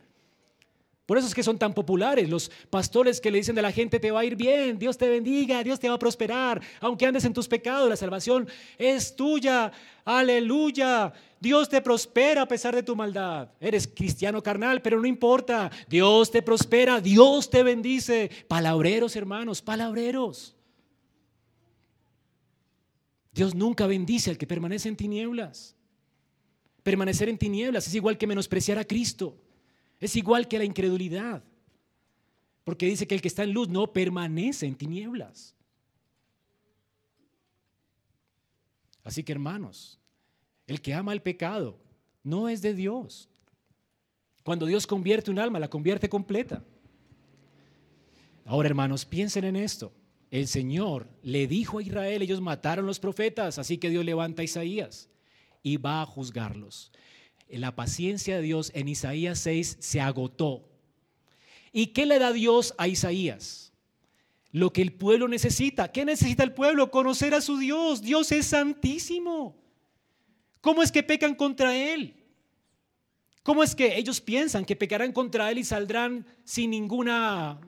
[1.07, 3.99] Por eso es que son tan populares los pastores que le dicen a la gente
[3.99, 7.25] te va a ir bien, Dios te bendiga, Dios te va a prosperar, aunque andes
[7.25, 8.49] en tus pecados, la salvación
[8.79, 9.73] es tuya,
[10.05, 11.13] aleluya.
[11.41, 13.49] Dios te prospera a pesar de tu maldad.
[13.61, 15.73] Eres cristiano carnal, pero no importa.
[15.89, 18.31] Dios te prospera, Dios te bendice.
[18.47, 20.55] Palabreros, hermanos, palabreros.
[23.33, 25.75] Dios nunca bendice al que permanece en tinieblas.
[26.83, 29.37] Permanecer en tinieblas es igual que menospreciar a Cristo.
[29.99, 31.43] Es igual que la incredulidad.
[32.65, 35.55] Porque dice que el que está en luz no permanece en tinieblas.
[39.03, 39.99] Así que hermanos,
[40.67, 41.79] el que ama el pecado
[42.23, 43.29] no es de Dios.
[44.45, 46.63] Cuando Dios convierte un alma, la convierte completa.
[48.45, 49.93] Ahora hermanos, piensen en esto.
[50.33, 54.47] El Señor le dijo a Israel, ellos mataron los profetas, así que Dios levanta a
[54.47, 55.11] Isaías
[55.63, 56.91] y va a juzgarlos.
[57.51, 60.71] La paciencia de Dios en Isaías 6 se agotó.
[61.71, 63.75] ¿Y qué le da Dios a Isaías?
[64.53, 65.93] Lo que el pueblo necesita.
[65.93, 66.91] ¿Qué necesita el pueblo?
[66.91, 68.01] Conocer a su Dios.
[68.01, 69.55] Dios es santísimo.
[70.63, 72.17] ¿Cómo es que pecan contra Él?
[73.43, 77.61] ¿Cómo es que ellos piensan que pecarán contra Él y saldrán sin ninguna,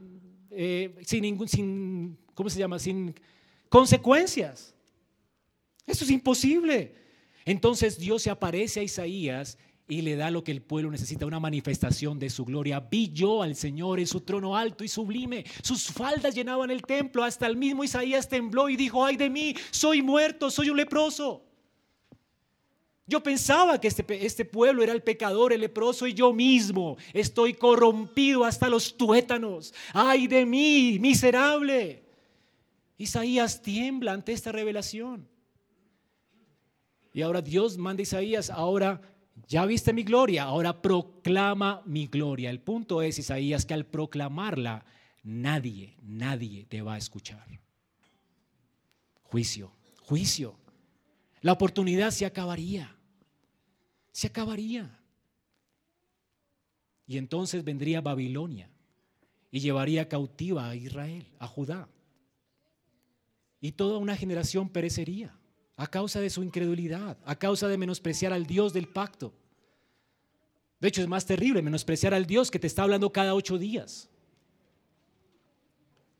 [0.50, 2.78] eh, sin ningún, sin, ¿cómo se llama?
[2.78, 3.14] Sin
[3.68, 4.74] consecuencias.
[5.86, 6.94] Eso es imposible.
[7.44, 11.40] Entonces Dios se aparece a Isaías y le da lo que el pueblo necesita, una
[11.40, 12.80] manifestación de su gloria.
[12.80, 15.44] Vi yo al Señor en su trono alto y sublime.
[15.62, 17.22] Sus faldas llenaban el templo.
[17.22, 21.44] Hasta el mismo Isaías tembló y dijo, ay de mí, soy muerto, soy un leproso.
[23.06, 27.52] Yo pensaba que este, este pueblo era el pecador, el leproso, y yo mismo estoy
[27.52, 29.74] corrompido hasta los tuétanos.
[29.92, 32.03] Ay de mí, miserable.
[32.96, 35.28] Isaías tiembla ante esta revelación.
[37.12, 39.00] Y ahora Dios manda a Isaías, ahora
[39.48, 42.50] ya viste mi gloria, ahora proclama mi gloria.
[42.50, 44.84] El punto es, Isaías, que al proclamarla,
[45.22, 47.46] nadie, nadie te va a escuchar.
[49.22, 49.72] Juicio,
[50.02, 50.56] juicio.
[51.40, 52.96] La oportunidad se acabaría,
[54.12, 54.98] se acabaría.
[57.06, 58.70] Y entonces vendría Babilonia
[59.50, 61.88] y llevaría cautiva a Israel, a Judá.
[63.64, 65.34] Y toda una generación perecería
[65.78, 69.32] a causa de su incredulidad, a causa de menospreciar al Dios del pacto.
[70.80, 74.10] De hecho, es más terrible menospreciar al Dios que te está hablando cada ocho días.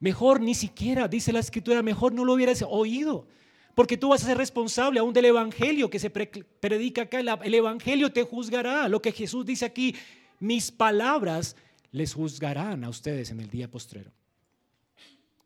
[0.01, 3.29] Mejor ni siquiera, dice la escritura, mejor no lo hubieras oído,
[3.75, 7.21] porque tú vas a ser responsable aún del Evangelio que se predica acá.
[7.21, 8.89] El Evangelio te juzgará.
[8.89, 9.95] Lo que Jesús dice aquí,
[10.41, 11.57] mis palabras
[11.93, 14.13] les juzgarán a ustedes en el día postrero.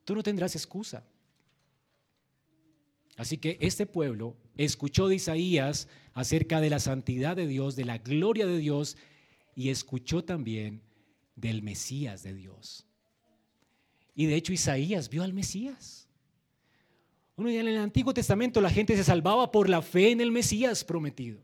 [0.04, 1.02] Tú no tendrás excusa.
[3.18, 7.98] Así que este pueblo escuchó de Isaías acerca de la santidad de Dios, de la
[7.98, 8.96] gloria de Dios,
[9.56, 10.80] y escuchó también
[11.34, 12.86] del Mesías de Dios.
[14.14, 16.08] Y de hecho Isaías vio al Mesías.
[17.34, 20.84] Uno en el Antiguo Testamento la gente se salvaba por la fe en el Mesías
[20.84, 21.40] prometido.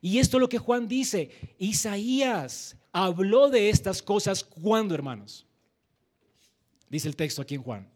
[0.00, 1.30] Y esto es lo que Juan dice.
[1.58, 5.44] Isaías habló de estas cosas cuando, hermanos.
[6.88, 7.90] Dice el texto aquí en Juan.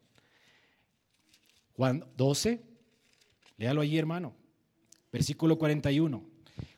[1.76, 2.71] Juan 12,
[3.62, 4.34] Léalo allí, hermano.
[5.12, 6.20] Versículo 41.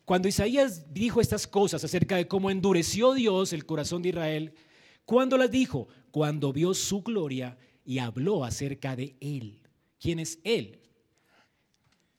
[0.04, 4.54] Cuando Isaías dijo estas cosas acerca de cómo endureció Dios el corazón de Israel,
[5.06, 5.88] ¿cuándo las dijo?
[6.10, 7.56] Cuando vio su gloria
[7.86, 9.62] y habló acerca de él.
[9.98, 10.78] ¿Quién es él?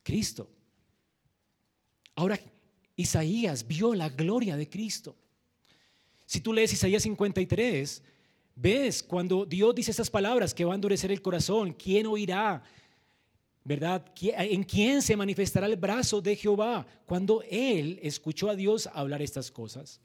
[0.02, 0.50] Cristo.
[2.16, 2.40] Ahora,
[2.96, 5.16] Isaías vio la gloria de Cristo.
[6.26, 8.02] Si tú lees Isaías 53,
[8.56, 12.64] ves cuando Dios dice estas palabras que va a endurecer el corazón, ¿quién oirá?
[13.66, 14.06] ¿Verdad?
[14.22, 16.86] ¿En quién se manifestará el brazo de Jehová?
[17.06, 20.00] Cuando él escuchó a Dios hablar estas cosas,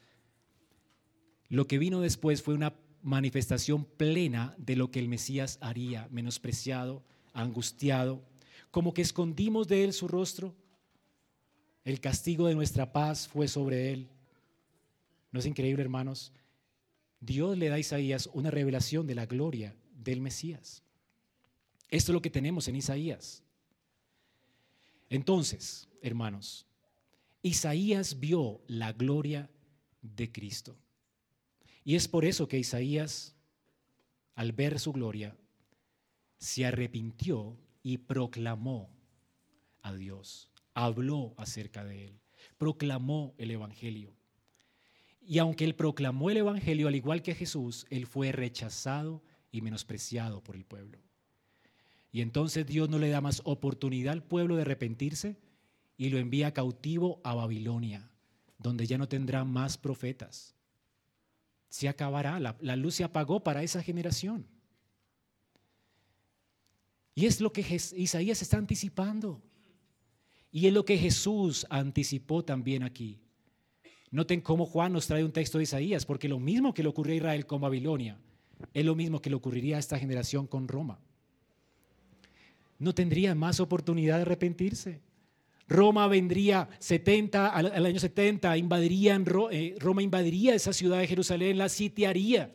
[1.48, 7.02] lo que vino después fue una manifestación plena de lo que el Mesías haría, menospreciado,
[7.34, 8.22] angustiado,
[8.70, 10.54] como que escondimos de él su rostro.
[11.84, 14.08] El castigo de nuestra paz fue sobre él.
[15.32, 16.32] ¿No es increíble, hermanos?
[17.20, 20.82] Dios le da a Isaías una revelación de la gloria del Mesías.
[21.90, 23.42] Esto es lo que tenemos en Isaías.
[25.10, 26.66] Entonces, hermanos,
[27.42, 29.50] Isaías vio la gloria
[30.00, 30.78] de Cristo.
[31.84, 33.34] Y es por eso que Isaías,
[34.34, 35.36] al ver su gloria,
[36.38, 38.88] se arrepintió y proclamó
[39.82, 42.20] a Dios, habló acerca de él,
[42.56, 44.14] proclamó el Evangelio.
[45.20, 50.42] Y aunque él proclamó el Evangelio, al igual que Jesús, él fue rechazado y menospreciado
[50.42, 50.98] por el pueblo.
[52.12, 55.36] Y entonces Dios no le da más oportunidad al pueblo de arrepentirse
[55.96, 58.10] y lo envía cautivo a Babilonia,
[58.58, 60.54] donde ya no tendrá más profetas.
[61.68, 64.46] Se acabará, la, luz se apagó para esa generación.
[67.14, 67.60] Y es lo que
[67.96, 69.42] Isaías está anticipando.
[70.50, 73.20] Y es lo que Jesús anticipó también aquí.
[74.10, 77.12] Noten cómo Juan nos trae un texto de Isaías, porque lo mismo que le ocurrió
[77.12, 78.18] a Israel con Babilonia,
[78.74, 80.98] es lo mismo que le ocurriría a esta generación con Roma.
[82.80, 85.00] No tendría más oportunidad de arrepentirse.
[85.68, 91.68] Roma vendría 70, al, año 70, invadirían, eh, Roma invadiría esa ciudad de Jerusalén, la
[91.68, 92.52] sitiaría.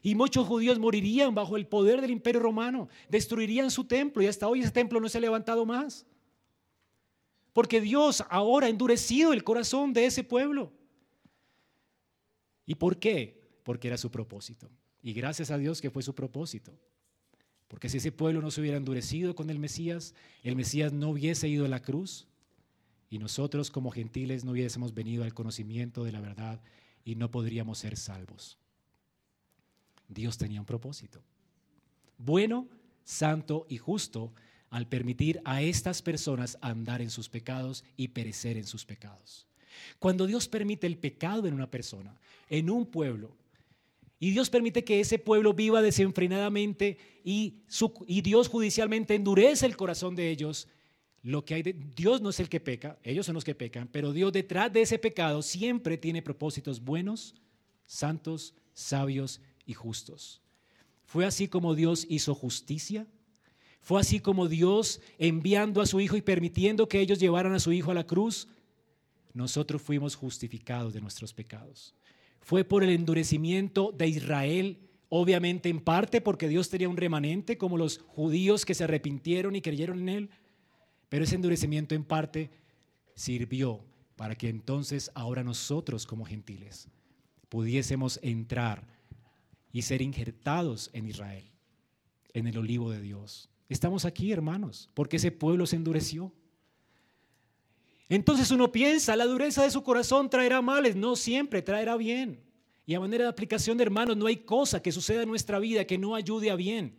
[0.00, 4.46] Y muchos judíos morirían bajo el poder del imperio romano, destruirían su templo y hasta
[4.46, 6.06] hoy ese templo no se ha levantado más.
[7.52, 10.72] Porque Dios ahora ha endurecido el corazón de ese pueblo.
[12.66, 13.40] ¿Y por qué?
[13.64, 14.70] Porque era su propósito.
[15.02, 16.78] Y gracias a Dios que fue su propósito.
[17.72, 21.48] Porque si ese pueblo no se hubiera endurecido con el Mesías, el Mesías no hubiese
[21.48, 22.26] ido a la cruz
[23.08, 26.60] y nosotros como gentiles no hubiésemos venido al conocimiento de la verdad
[27.02, 28.58] y no podríamos ser salvos.
[30.06, 31.22] Dios tenía un propósito.
[32.18, 32.68] Bueno,
[33.04, 34.34] santo y justo
[34.68, 39.46] al permitir a estas personas andar en sus pecados y perecer en sus pecados.
[39.98, 42.20] Cuando Dios permite el pecado en una persona,
[42.50, 43.34] en un pueblo,
[44.22, 47.64] y Dios permite que ese pueblo viva desenfrenadamente y,
[48.22, 50.68] Dios judicialmente endurece el corazón de ellos,
[51.24, 53.88] lo que hay de, Dios no es el que peca, ellos son los que pecan,
[53.90, 57.34] pero Dios detrás de ese pecado siempre tiene propósitos buenos,
[57.84, 60.40] santos, sabios y justos.
[61.04, 63.08] Fue así como Dios hizo justicia,
[63.80, 67.72] fue así como Dios enviando a su Hijo y permitiendo que ellos llevaran a su
[67.72, 68.46] Hijo a la cruz,
[69.34, 71.96] nosotros fuimos justificados de nuestros pecados.
[72.42, 74.78] Fue por el endurecimiento de Israel,
[75.08, 79.62] obviamente en parte porque Dios tenía un remanente como los judíos que se arrepintieron y
[79.62, 80.30] creyeron en Él,
[81.08, 82.50] pero ese endurecimiento en parte
[83.14, 83.84] sirvió
[84.16, 86.88] para que entonces ahora nosotros como gentiles
[87.48, 88.86] pudiésemos entrar
[89.72, 91.44] y ser injertados en Israel,
[92.32, 93.50] en el olivo de Dios.
[93.68, 96.32] Estamos aquí, hermanos, porque ese pueblo se endureció.
[98.14, 102.44] Entonces uno piensa, la dureza de su corazón traerá males, no siempre traerá bien.
[102.84, 105.86] Y a manera de aplicación de hermanos, no hay cosa que suceda en nuestra vida
[105.86, 106.94] que no ayude a bien.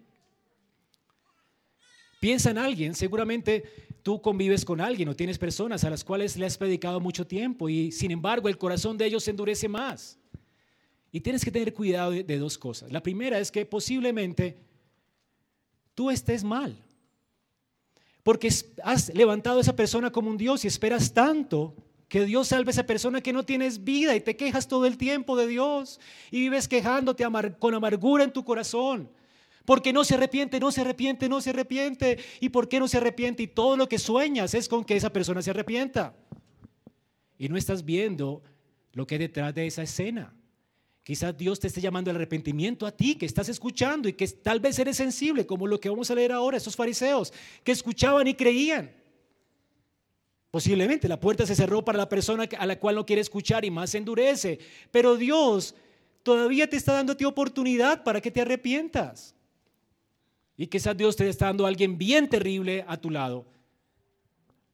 [2.20, 3.64] Piensa en alguien, seguramente
[4.02, 7.70] tú convives con alguien o tienes personas a las cuales le has predicado mucho tiempo
[7.70, 10.18] y sin embargo el corazón de ellos se endurece más.
[11.12, 12.92] Y tienes que tener cuidado de, de dos cosas.
[12.92, 14.58] La primera es que posiblemente
[15.94, 16.76] tú estés mal.
[18.24, 18.50] Porque
[18.84, 21.76] has levantado a esa persona como un Dios y esperas tanto
[22.08, 24.98] que Dios salve a esa persona que no tienes vida y te quejas todo el
[24.98, 26.00] tiempo de Dios
[26.32, 27.26] y vives quejándote
[27.60, 29.10] con amargura en tu corazón.
[29.66, 32.20] Porque no se arrepiente, no se arrepiente, no se arrepiente.
[32.40, 33.44] ¿Y por qué no se arrepiente?
[33.44, 36.14] Y todo lo que sueñas es con que esa persona se arrepienta.
[37.38, 38.44] Y no estás viendo
[38.92, 40.34] lo que hay detrás de esa escena.
[41.04, 44.62] Quizás Dios te esté llamando al arrepentimiento a ti, que estás escuchando y que tal
[44.62, 47.34] vez eres sensible, como lo que vamos a leer ahora, esos fariseos,
[47.64, 48.90] que escuchaban y creían.
[50.50, 53.72] Posiblemente la puerta se cerró para la persona a la cual no quiere escuchar y
[53.72, 54.60] más se endurece.
[54.92, 55.76] Pero Dios
[56.22, 59.36] todavía te está dando oportunidad para que te arrepientas.
[60.56, 63.46] Y quizás Dios te está dando a alguien bien terrible a tu lado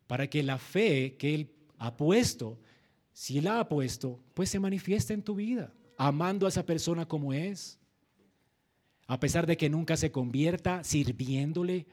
[0.06, 1.50] para que la fe que Él
[1.80, 2.60] ha puesto,
[3.14, 7.34] si la ha puesto, pues se manifieste en tu vida amando a esa persona como
[7.34, 7.78] es,
[9.06, 11.88] a pesar de que nunca se convierta, sirviéndole,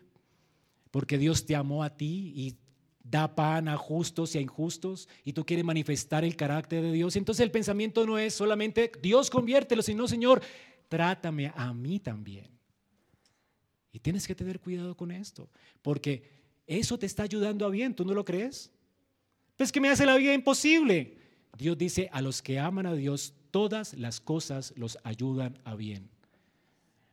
[0.93, 2.57] porque Dios te amó a ti y
[3.03, 7.17] da pan a justos y a injustos y tú quieres manifestar el carácter de Dios.
[7.17, 10.41] Entonces el pensamiento no es solamente Dios conviértelo, sino Señor,
[10.89, 12.47] trátame a mí también.
[13.91, 15.51] Y tienes que tener cuidado con esto,
[15.83, 16.31] porque
[16.65, 18.71] eso te está ayudando a bien, ¿tú no lo crees?
[19.57, 21.19] Pues que me hace la vida imposible.
[21.59, 26.11] Dios dice, a los que aman a Dios, todas las cosas los ayudan a bien.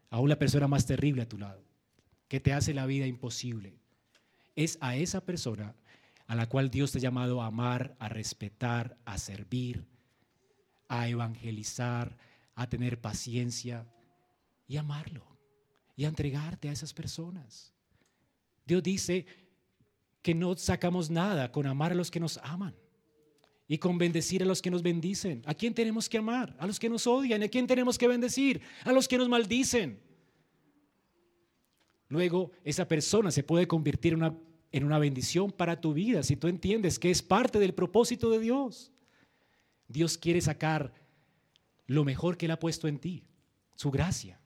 [0.09, 1.63] Aún la persona más terrible a tu lado,
[2.27, 3.79] que te hace la vida imposible,
[4.53, 5.73] es a esa persona
[6.27, 9.87] a la cual Dios te ha llamado a amar, a respetar, a servir,
[10.89, 12.17] a evangelizar,
[12.55, 13.87] a tener paciencia
[14.67, 15.25] y amarlo
[15.95, 17.73] y a entregarte a esas personas.
[18.65, 19.25] Dios dice
[20.21, 22.75] que no sacamos nada con amar a los que nos aman
[23.67, 25.41] y con bendecir a los que nos bendicen.
[25.45, 26.55] ¿A quién tenemos que amar?
[26.59, 27.43] A los que nos odian.
[27.43, 28.61] ¿A quién tenemos que bendecir?
[28.83, 29.99] A los que nos maldicen.
[32.09, 34.37] Luego, esa persona se puede convertir en una,
[34.71, 38.39] en una bendición para tu vida si tú entiendes que es parte del propósito de
[38.39, 38.91] Dios.
[39.87, 40.93] Dios quiere sacar
[41.87, 43.23] lo mejor que Él ha puesto en ti,
[43.75, 44.39] su gracia,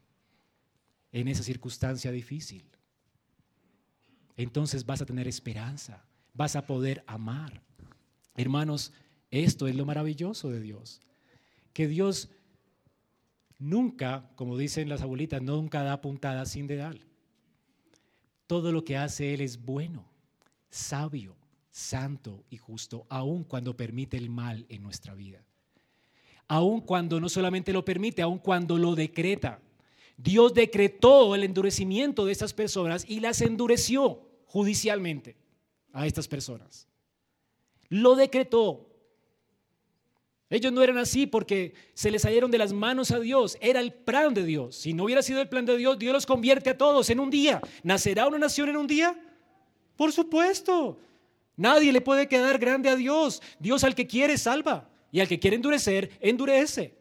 [1.12, 2.64] en esa circunstancia difícil.
[4.36, 7.64] Entonces vas a tener esperanza, vas a poder amar.
[8.36, 8.94] Hermanos,
[9.44, 11.02] esto es lo maravilloso de Dios.
[11.74, 12.30] Que Dios
[13.60, 17.06] nunca, como dicen las abuelitas, nunca da puntada sin dedal.
[18.48, 20.06] Todo lo que hace Él es bueno,
[20.70, 21.36] sabio,
[21.70, 25.44] santo y justo, aun cuando permite el mal en nuestra vida.
[26.48, 29.60] Aun cuando no solamente lo permite, aun cuando lo decreta.
[30.16, 35.36] Dios decretó el endurecimiento de estas personas y las endureció judicialmente
[35.92, 36.88] a estas personas.
[37.90, 38.87] Lo decretó.
[40.50, 43.58] Ellos no eran así porque se les salieron de las manos a Dios.
[43.60, 44.78] Era el plan de Dios.
[44.78, 47.30] Si no hubiera sido el plan de Dios, Dios los convierte a todos en un
[47.30, 47.60] día.
[47.84, 49.20] ¿Nacerá una nación en un día?
[49.98, 50.98] Por supuesto.
[51.58, 53.42] Nadie le puede quedar grande a Dios.
[53.60, 56.96] Dios al que quiere salva y al que quiere endurecer, endurece.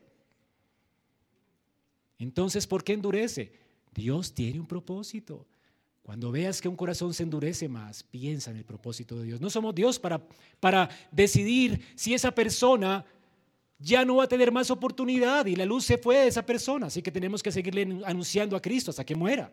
[2.18, 3.52] Entonces, ¿por qué endurece?
[3.94, 5.46] Dios tiene un propósito.
[6.02, 9.40] Cuando veas que un corazón se endurece más, piensa en el propósito de Dios.
[9.40, 10.24] No somos Dios para,
[10.60, 13.04] para decidir si esa persona
[13.78, 16.86] ya no va a tener más oportunidad y la luz se fue de esa persona.
[16.86, 19.52] Así que tenemos que seguirle anunciando a Cristo hasta que muera.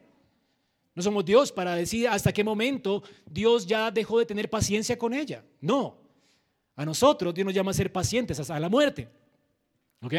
[0.95, 5.13] No somos Dios para decir hasta qué momento Dios ya dejó de tener paciencia con
[5.13, 5.43] ella.
[5.59, 5.97] No.
[6.75, 9.09] A nosotros Dios nos llama a ser pacientes hasta la muerte.
[10.01, 10.13] ¿Ok?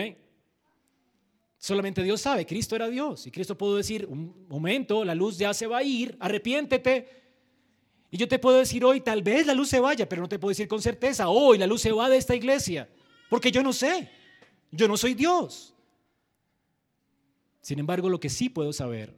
[1.59, 3.26] Solamente Dios sabe, Cristo era Dios.
[3.26, 7.09] Y Cristo pudo decir, un momento, la luz ya se va a ir, arrepiéntete.
[8.11, 10.38] Y yo te puedo decir hoy, tal vez la luz se vaya, pero no te
[10.38, 12.88] puedo decir con certeza, hoy la luz se va de esta iglesia.
[13.28, 14.10] Porque yo no sé.
[14.70, 15.74] Yo no soy Dios.
[17.60, 19.14] Sin embargo, lo que sí puedo saber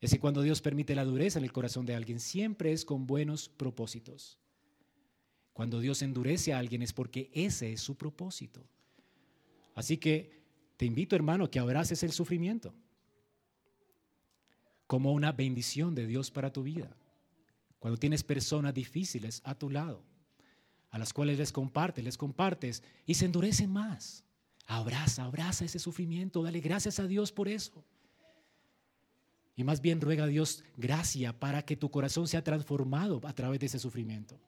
[0.00, 3.06] es que cuando Dios permite la dureza en el corazón de alguien, siempre es con
[3.06, 4.38] buenos propósitos.
[5.52, 8.62] Cuando Dios endurece a alguien es porque ese es su propósito.
[9.74, 10.42] Así que
[10.76, 12.74] te invito, hermano, que abraces el sufrimiento
[14.86, 16.94] como una bendición de Dios para tu vida.
[17.78, 20.04] Cuando tienes personas difíciles a tu lado,
[20.92, 24.24] a las cuales les compartes, les compartes y se endurecen más.
[24.66, 27.82] Abraza, abraza ese sufrimiento, dale gracias a Dios por eso.
[29.56, 33.58] Y más bien ruega a Dios gracia para que tu corazón sea transformado a través
[33.58, 34.38] de ese sufrimiento.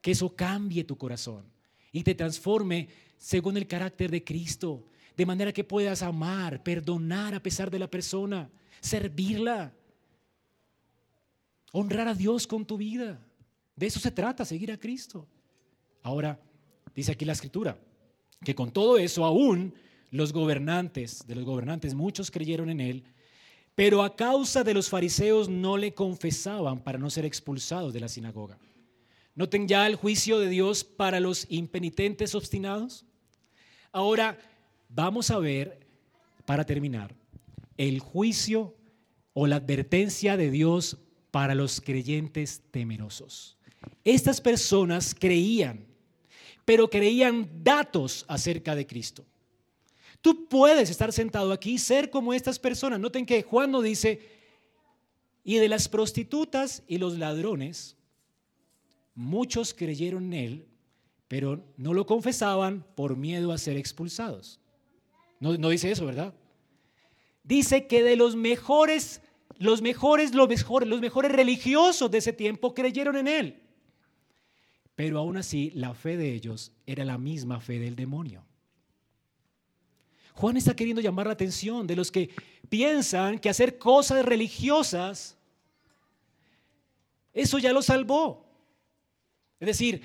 [0.00, 1.44] Que eso cambie tu corazón
[1.90, 2.88] y te transforme
[3.18, 4.84] según el carácter de Cristo,
[5.16, 8.48] de manera que puedas amar, perdonar a pesar de la persona,
[8.80, 9.72] servirla,
[11.72, 13.20] honrar a Dios con tu vida.
[13.76, 15.26] De eso se trata, seguir a Cristo.
[16.02, 16.38] Ahora,
[16.94, 17.78] dice aquí la escritura,
[18.44, 19.74] que con todo eso aún
[20.10, 23.04] los gobernantes, de los gobernantes, muchos creyeron en él,
[23.74, 28.08] pero a causa de los fariseos no le confesaban para no ser expulsados de la
[28.08, 28.58] sinagoga.
[29.34, 33.06] Noten ya el juicio de Dios para los impenitentes obstinados.
[33.90, 34.38] Ahora
[34.90, 35.86] vamos a ver,
[36.44, 37.14] para terminar,
[37.78, 38.74] el juicio
[39.32, 40.98] o la advertencia de Dios
[41.30, 43.56] para los creyentes temerosos.
[44.04, 45.86] Estas personas creían,
[46.64, 49.24] pero creían datos acerca de Cristo.
[50.20, 53.00] Tú puedes estar sentado aquí y ser como estas personas.
[53.00, 54.20] Noten que Juan no dice,
[55.44, 57.96] y de las prostitutas y los ladrones,
[59.14, 60.68] muchos creyeron en él,
[61.26, 64.60] pero no lo confesaban por miedo a ser expulsados.
[65.40, 66.34] No, no dice eso, ¿verdad?
[67.42, 69.20] Dice que de los mejores,
[69.58, 73.61] los mejores, los mejores, los mejores religiosos de ese tiempo creyeron en él.
[75.02, 78.44] Pero aún así, la fe de ellos era la misma fe del demonio.
[80.34, 82.30] Juan está queriendo llamar la atención de los que
[82.68, 85.36] piensan que hacer cosas religiosas,
[87.32, 88.46] eso ya lo salvó.
[89.58, 90.02] Es decir,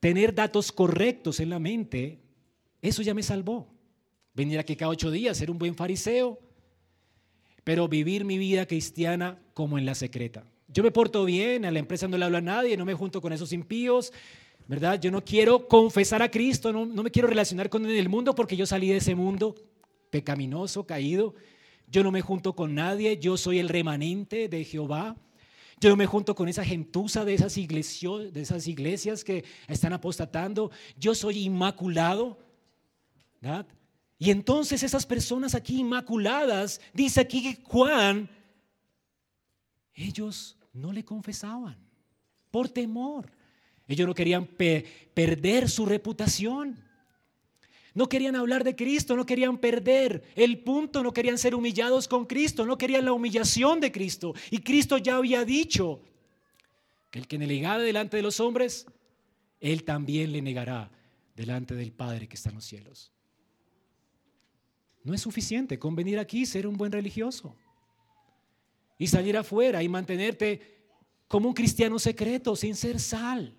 [0.00, 2.20] tener datos correctos en la mente,
[2.82, 3.66] eso ya me salvó.
[4.34, 6.38] Venir aquí cada ocho días, ser un buen fariseo,
[7.64, 10.44] pero vivir mi vida cristiana como en la secreta.
[10.76, 13.22] Yo me porto bien, a la empresa no le hablo a nadie, no me junto
[13.22, 14.12] con esos impíos,
[14.68, 15.00] ¿verdad?
[15.00, 18.66] Yo no quiero confesar a Cristo, no, me quiero relacionar con el mundo porque yo
[18.66, 19.54] salí de ese mundo
[20.10, 21.34] pecaminoso, caído.
[21.88, 25.16] Yo no me junto con nadie, yo soy el remanente de Jehová.
[25.80, 29.94] Yo no me junto con esa gentuza de esas, iglesias, de esas iglesias que están
[29.94, 30.70] apostatando.
[30.98, 32.38] Yo soy inmaculado.
[33.40, 33.66] ¿verdad?
[34.18, 38.28] Y entonces esas personas aquí inmaculadas, dice aquí Juan,
[39.94, 41.76] ellos no le confesaban
[42.50, 43.30] por temor.
[43.88, 46.84] Ellos no querían perder su reputación.
[47.94, 52.26] No querían hablar de Cristo, no querían perder el punto, no querían ser humillados con
[52.26, 54.34] Cristo, no querían la humillación de Cristo.
[54.50, 56.02] Y Cristo ya había dicho
[57.10, 58.86] que el que negara delante de los hombres,
[59.60, 60.90] Él también le negará
[61.34, 63.12] delante del Padre que está en los cielos.
[65.02, 67.56] No es suficiente con venir aquí y ser un buen religioso
[68.98, 70.76] y salir afuera y mantenerte
[71.28, 73.56] como un cristiano secreto, sin ser sal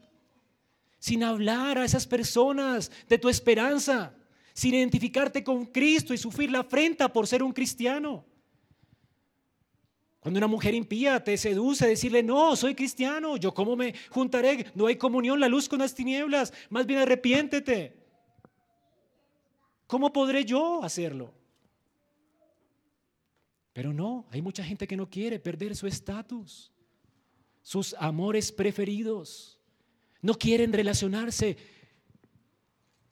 [0.99, 4.15] sin hablar a esas personas de tu esperanza,
[4.53, 8.25] sin identificarte con Cristo y sufrir la afrenta por ser un cristiano.
[10.19, 14.88] Cuando una mujer impía te seduce, decirle, no, soy cristiano, yo cómo me juntaré, no
[14.88, 17.95] hay comunión, la luz con las tinieblas, más bien arrepiéntete.
[19.85, 21.33] ¿Cómo podré yo hacerlo?
[23.78, 26.71] Pero no, hay mucha gente que no quiere perder su estatus,
[27.61, 29.59] sus amores preferidos.
[30.19, 31.55] No quieren relacionarse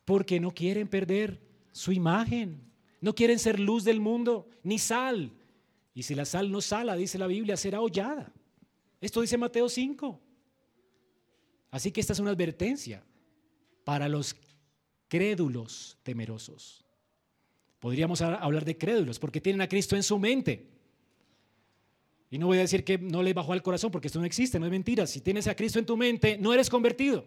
[0.06, 1.40] porque no quieren perder
[1.72, 2.64] su imagen.
[3.00, 5.32] No quieren ser luz del mundo, ni sal.
[5.94, 8.34] Y si la sal no sala, dice la Biblia, será hollada.
[9.00, 10.20] Esto dice Mateo 5.
[11.70, 13.04] Así que esta es una advertencia
[13.84, 14.36] para los
[15.10, 16.85] crédulos temerosos.
[17.86, 20.66] Podríamos hablar de crédulos porque tienen a Cristo en su mente.
[22.32, 24.60] Y no voy a decir que no le bajó al corazón porque esto no existe,
[24.60, 25.06] no es mentira.
[25.06, 27.24] Si tienes a Cristo en tu mente, no eres convertido.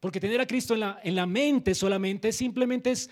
[0.00, 3.08] Porque tener a Cristo en la, en la mente solamente simplemente es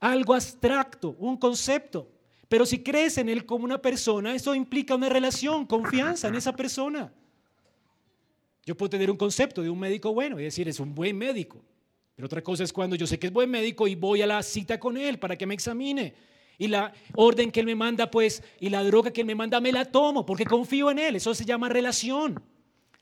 [0.00, 2.10] algo abstracto, un concepto.
[2.48, 6.56] Pero si crees en Él como una persona, eso implica una relación, confianza en esa
[6.56, 7.12] persona.
[8.64, 11.62] Yo puedo tener un concepto de un médico bueno y decir, es un buen médico.
[12.18, 14.42] Pero otra cosa es cuando yo sé que es buen médico y voy a la
[14.42, 16.14] cita con Él para que me examine.
[16.58, 19.60] Y la orden que Él me manda, pues, y la droga que Él me manda,
[19.60, 21.14] me la tomo porque confío en Él.
[21.14, 22.42] Eso se llama relación.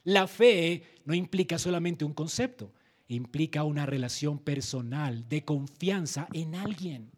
[0.05, 2.71] La fe no implica solamente un concepto
[3.09, 7.11] implica una relación personal de confianza en alguien.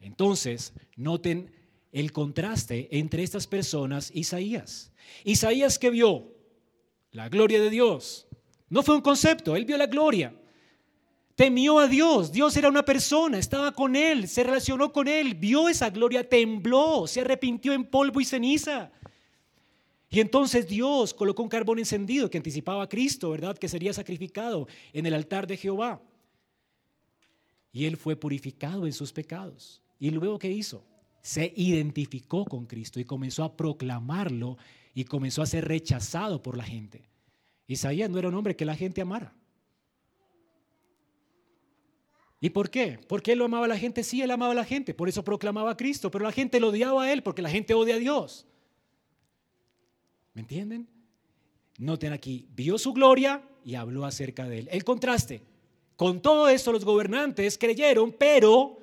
[0.00, 1.52] Entonces, noten
[1.92, 4.92] el contraste entre estas personas Isaías.
[5.24, 6.32] Isaías que vio
[7.12, 8.26] la gloria de Dios.
[8.70, 10.32] No fue un concepto, él vio la gloria.
[11.34, 15.68] Temió a Dios, Dios era una persona, estaba con él, se relacionó con él, vio
[15.68, 18.92] esa gloria, tembló, se arrepintió en polvo y ceniza.
[20.08, 23.56] Y entonces Dios colocó un carbón encendido que anticipaba a Cristo, ¿verdad?
[23.56, 26.00] Que sería sacrificado en el altar de Jehová.
[27.72, 29.80] Y él fue purificado en sus pecados.
[29.98, 30.84] ¿Y luego qué hizo?
[31.22, 34.58] Se identificó con Cristo y comenzó a proclamarlo
[34.94, 37.09] y comenzó a ser rechazado por la gente.
[37.72, 39.32] Isaías no era un hombre que la gente amara.
[42.40, 42.98] ¿Y por qué?
[43.06, 44.02] ¿Por qué él lo amaba a la gente?
[44.02, 46.70] Sí, él amaba a la gente, por eso proclamaba a Cristo, pero la gente lo
[46.70, 48.44] odiaba a él porque la gente odia a Dios.
[50.34, 50.88] ¿Me entienden?
[51.78, 54.68] Noten aquí, vio su gloria y habló acerca de él.
[54.72, 55.40] El contraste.
[55.94, 58.78] Con todo esto los gobernantes creyeron, pero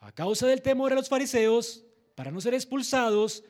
[0.00, 1.82] a causa del temor a los fariseos,
[2.14, 3.42] para no ser expulsados,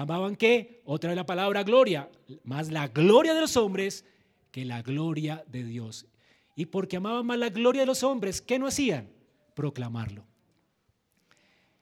[0.00, 2.08] amaban que, otra vez la palabra gloria,
[2.44, 4.04] más la gloria de los hombres
[4.52, 6.06] que la gloria de Dios.
[6.54, 9.10] Y porque amaban más la gloria de los hombres, ¿qué no hacían?
[9.54, 10.24] Proclamarlo.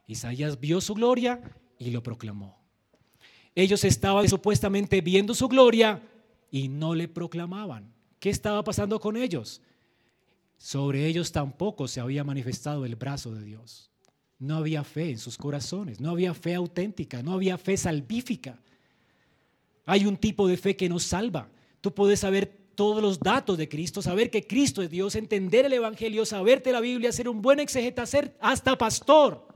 [0.06, 1.42] Isaías vio su gloria
[1.78, 2.58] y lo proclamó.
[3.54, 6.02] Ellos estaban supuestamente viendo su gloria
[6.50, 7.92] y no le proclamaban.
[8.18, 9.60] ¿Qué estaba pasando con ellos?
[10.56, 13.90] Sobre ellos tampoco se había manifestado el brazo de Dios.
[14.39, 18.61] No había fe en sus corazones, no había fe auténtica, no había fe salvífica.
[19.87, 21.49] Hay un tipo de fe que nos salva.
[21.80, 25.72] Tú puedes saber todos los datos de Cristo, saber que Cristo es Dios, entender el
[25.72, 29.49] Evangelio, saberte la Biblia, ser un buen exegeta, ser hasta pastor.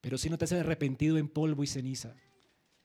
[0.00, 2.14] Pero si no te has arrepentido en polvo y ceniza,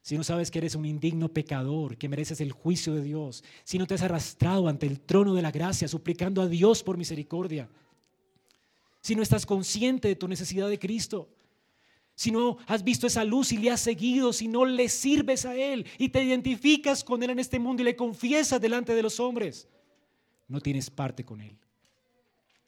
[0.02, 3.78] si no sabes que eres un indigno pecador, que mereces el juicio de Dios, si
[3.78, 7.70] no te has arrastrado ante el trono de la gracia suplicando a Dios por misericordia,
[9.04, 11.30] si no estás consciente de tu necesidad de Cristo,
[12.16, 15.56] si no has visto esa luz y le has seguido, si no le sirves a
[15.58, 19.20] Él y te identificas con Él en este mundo y le confiesas delante de los
[19.20, 19.68] hombres,
[20.48, 21.58] no tienes parte con Él.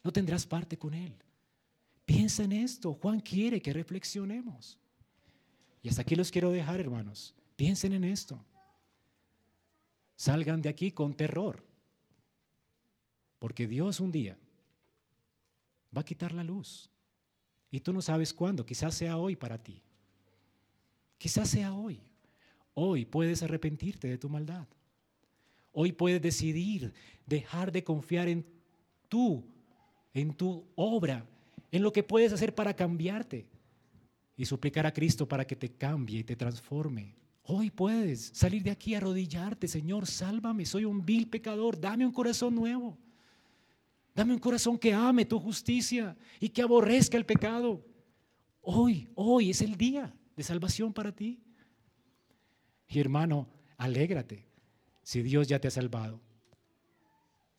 [0.03, 1.15] No tendrás parte con Él.
[2.05, 2.93] Piensa en esto.
[2.93, 4.77] Juan quiere que reflexionemos.
[5.81, 7.33] Y hasta aquí los quiero dejar, hermanos.
[7.55, 8.43] Piensen en esto.
[10.17, 11.63] Salgan de aquí con terror.
[13.39, 14.37] Porque Dios un día
[15.95, 16.89] va a quitar la luz.
[17.71, 18.65] Y tú no sabes cuándo.
[18.65, 19.81] Quizás sea hoy para ti.
[21.17, 21.99] Quizás sea hoy.
[22.73, 24.67] Hoy puedes arrepentirte de tu maldad.
[25.71, 26.93] Hoy puedes decidir
[27.25, 28.45] dejar de confiar en
[29.09, 29.43] tú,
[30.13, 31.25] en tu obra,
[31.71, 33.45] en lo que puedes hacer para cambiarte
[34.37, 37.15] y suplicar a Cristo para que te cambie y te transforme.
[37.43, 42.55] Hoy puedes salir de aquí, arrodillarte, Señor, sálvame, soy un vil pecador, dame un corazón
[42.55, 42.97] nuevo.
[44.15, 47.85] Dame un corazón que ame tu justicia y que aborrezca el pecado.
[48.61, 51.43] Hoy, hoy es el día de salvación para ti.
[52.87, 54.47] Y hermano, alégrate
[55.03, 56.21] si Dios ya te ha salvado.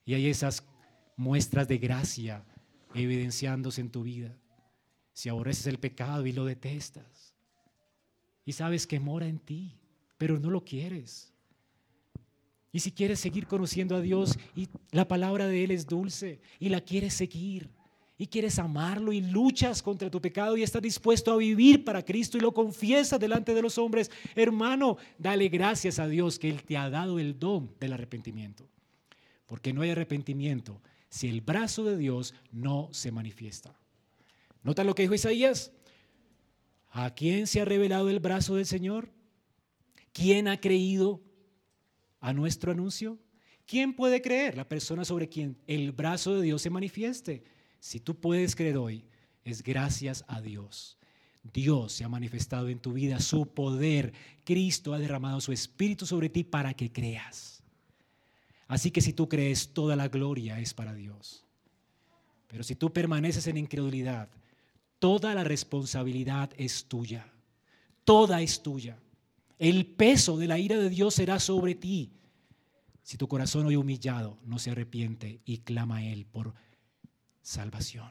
[0.06, 0.66] Y hay esas
[1.14, 2.42] muestras de gracia
[2.94, 4.34] evidenciándose en tu vida.
[5.12, 7.34] Si aborreces el pecado y lo detestas,
[8.46, 9.78] y sabes que mora en ti,
[10.16, 11.34] pero no lo quieres.
[12.76, 16.68] Y si quieres seguir conociendo a Dios y la palabra de Él es dulce y
[16.68, 17.70] la quieres seguir
[18.18, 22.36] y quieres amarlo y luchas contra tu pecado y estás dispuesto a vivir para Cristo
[22.36, 26.76] y lo confiesas delante de los hombres, hermano, dale gracias a Dios que Él te
[26.76, 28.68] ha dado el don del arrepentimiento.
[29.46, 33.74] Porque no hay arrepentimiento si el brazo de Dios no se manifiesta.
[34.62, 35.72] ¿Nota lo que dijo Isaías?
[36.90, 39.08] ¿A quién se ha revelado el brazo del Señor?
[40.12, 41.22] ¿Quién ha creído
[42.20, 43.18] a nuestro anuncio?
[43.66, 44.56] ¿Quién puede creer?
[44.56, 47.42] La persona sobre quien el brazo de Dios se manifieste.
[47.80, 49.04] Si tú puedes creer hoy,
[49.44, 50.98] es gracias a Dios.
[51.52, 54.12] Dios se ha manifestado en tu vida, su poder.
[54.44, 57.62] Cristo ha derramado su espíritu sobre ti para que creas.
[58.68, 61.44] Así que si tú crees, toda la gloria es para Dios.
[62.48, 64.28] Pero si tú permaneces en incredulidad,
[64.98, 67.32] toda la responsabilidad es tuya.
[68.04, 68.98] Toda es tuya.
[69.58, 72.12] El peso de la ira de Dios será sobre ti.
[73.02, 76.54] Si tu corazón hoy humillado no se arrepiente y clama a Él por
[77.40, 78.10] salvación.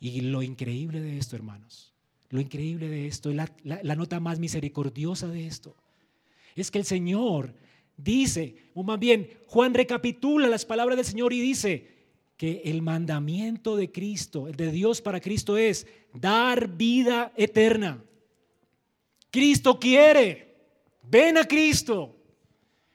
[0.00, 1.92] Y lo increíble de esto, hermanos,
[2.30, 5.74] lo increíble de esto, la, la, nota más misericordiosa de esto,
[6.54, 7.54] es que el Señor
[7.96, 11.98] dice, o más bien, Juan recapitula las palabras del Señor y dice
[12.36, 18.02] que el mandamiento de Cristo, de Dios para Cristo es dar vida eterna.
[19.30, 20.56] Cristo quiere,
[21.02, 22.16] ven a Cristo.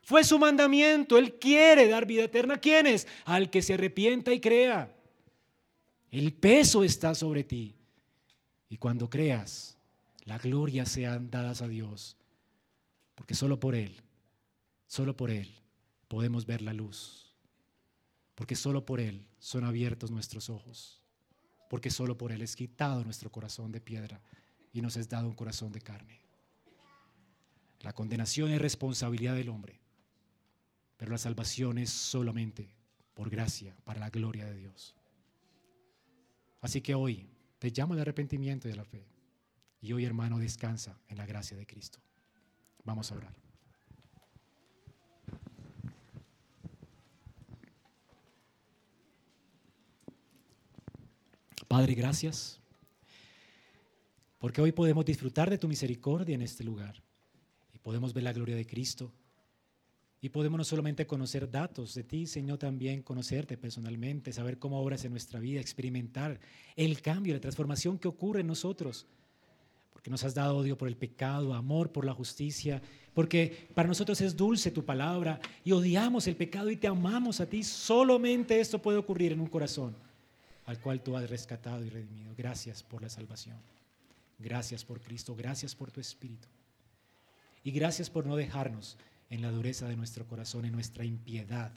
[0.02, 1.18] Fue su mandamiento.
[1.18, 2.56] Él quiere dar vida eterna.
[2.56, 3.08] ¿A quiénes?
[3.26, 4.94] Al que se arrepienta y crea.
[6.12, 7.76] El peso está sobre ti.
[8.70, 9.78] Y cuando creas,
[10.26, 12.18] la gloria sean dadas a Dios.
[13.16, 14.02] Porque solo por Él,
[14.88, 15.54] solo por Él
[16.08, 17.34] podemos ver la luz.
[18.36, 21.02] Porque solo por Él son abiertos nuestros ojos.
[21.70, 24.22] Porque solo por Él es quitado nuestro corazón de piedra
[24.74, 26.23] y nos es dado un corazón de carne.
[27.84, 29.80] La condenación es responsabilidad del hombre.
[30.98, 32.74] Pero la salvación es solamente
[33.14, 34.96] por gracia, para la gloria de Dios.
[36.62, 37.28] Así que hoy
[37.60, 39.06] te llamo al arrepentimiento y de la fe.
[39.82, 42.00] Y hoy, hermano, descansa en la gracia de Cristo.
[42.86, 43.36] Vamos a orar.
[51.68, 52.62] Padre, gracias.
[54.38, 57.04] Porque hoy podemos disfrutar de tu misericordia en este lugar.
[57.84, 59.12] Podemos ver la gloria de Cristo
[60.24, 65.04] y podemos no solamente conocer datos de ti, sino también conocerte personalmente, saber cómo obras
[65.04, 66.40] en nuestra vida, experimentar
[66.78, 69.06] el cambio, la transformación que ocurre en nosotros.
[69.92, 72.82] Porque nos has dado odio por el pecado, amor por la justicia,
[73.14, 77.50] porque para nosotros es dulce tu palabra y odiamos el pecado y te amamos a
[77.50, 77.62] ti.
[77.62, 79.94] Solamente esto puede ocurrir en un corazón
[80.66, 82.34] al cual tú has rescatado y redimido.
[82.38, 83.58] Gracias por la salvación.
[84.40, 85.36] Gracias por Cristo.
[85.36, 86.48] Gracias por tu Espíritu.
[87.64, 88.98] Y gracias por no dejarnos
[89.30, 91.72] en la dureza de nuestro corazón, en nuestra impiedad.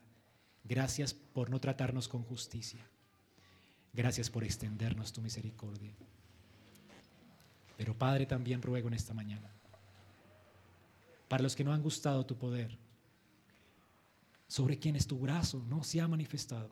[0.64, 2.80] Gracias por no tratarnos con justicia.
[3.92, 5.92] Gracias por extendernos tu misericordia.
[7.76, 9.50] Pero Padre, también ruego en esta mañana,
[11.28, 12.76] para los que no han gustado tu poder,
[14.48, 16.70] sobre quienes tu brazo no se ha manifestado,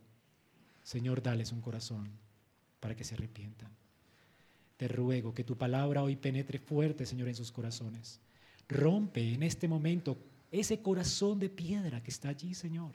[0.83, 2.11] Señor, dales un corazón
[2.81, 3.71] para que se arrepientan.
[4.77, 8.21] Te ruego que tu palabra hoy penetre fuerte, Señor, en sus corazones.
[8.69, 10.17] Rompe en este momento
[10.51, 12.93] ese corazón de piedra que está allí, Señor.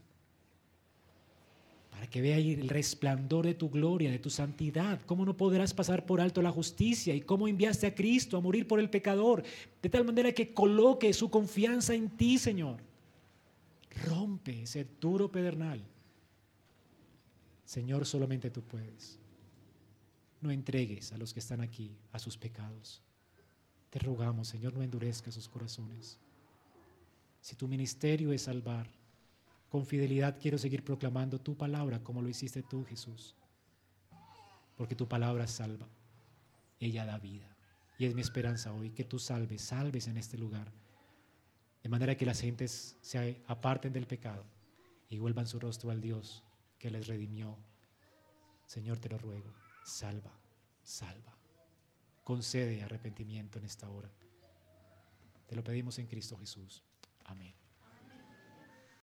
[1.91, 5.73] Para que vea ahí el resplandor de tu gloria, de tu santidad, cómo no podrás
[5.73, 9.43] pasar por alto la justicia y cómo enviaste a Cristo a morir por el pecador,
[9.81, 12.77] de tal manera que coloque su confianza en ti, Señor.
[14.05, 15.83] Rompe ese duro pedernal.
[17.65, 19.19] Señor, solamente tú puedes.
[20.41, 23.01] No entregues a los que están aquí a sus pecados.
[23.89, 26.19] Te rogamos, Señor, no endurezca sus corazones.
[27.41, 28.87] Si tu ministerio es salvar,
[29.69, 33.35] con fidelidad quiero seguir proclamando tu palabra como lo hiciste tú, Jesús.
[34.75, 35.87] Porque tu palabra salva.
[36.79, 37.55] Ella da vida.
[37.97, 40.71] Y es mi esperanza hoy que tú salves, salves en este lugar.
[41.83, 44.45] De manera que las gentes se aparten del pecado
[45.09, 46.43] y vuelvan su rostro al Dios
[46.77, 47.57] que les redimió.
[48.65, 49.51] Señor, te lo ruego,
[49.83, 50.31] salva,
[50.83, 51.38] salva.
[52.29, 54.07] Concede arrepentimiento en esta hora.
[55.47, 56.83] Te lo pedimos en Cristo Jesús.
[57.25, 57.58] Amén.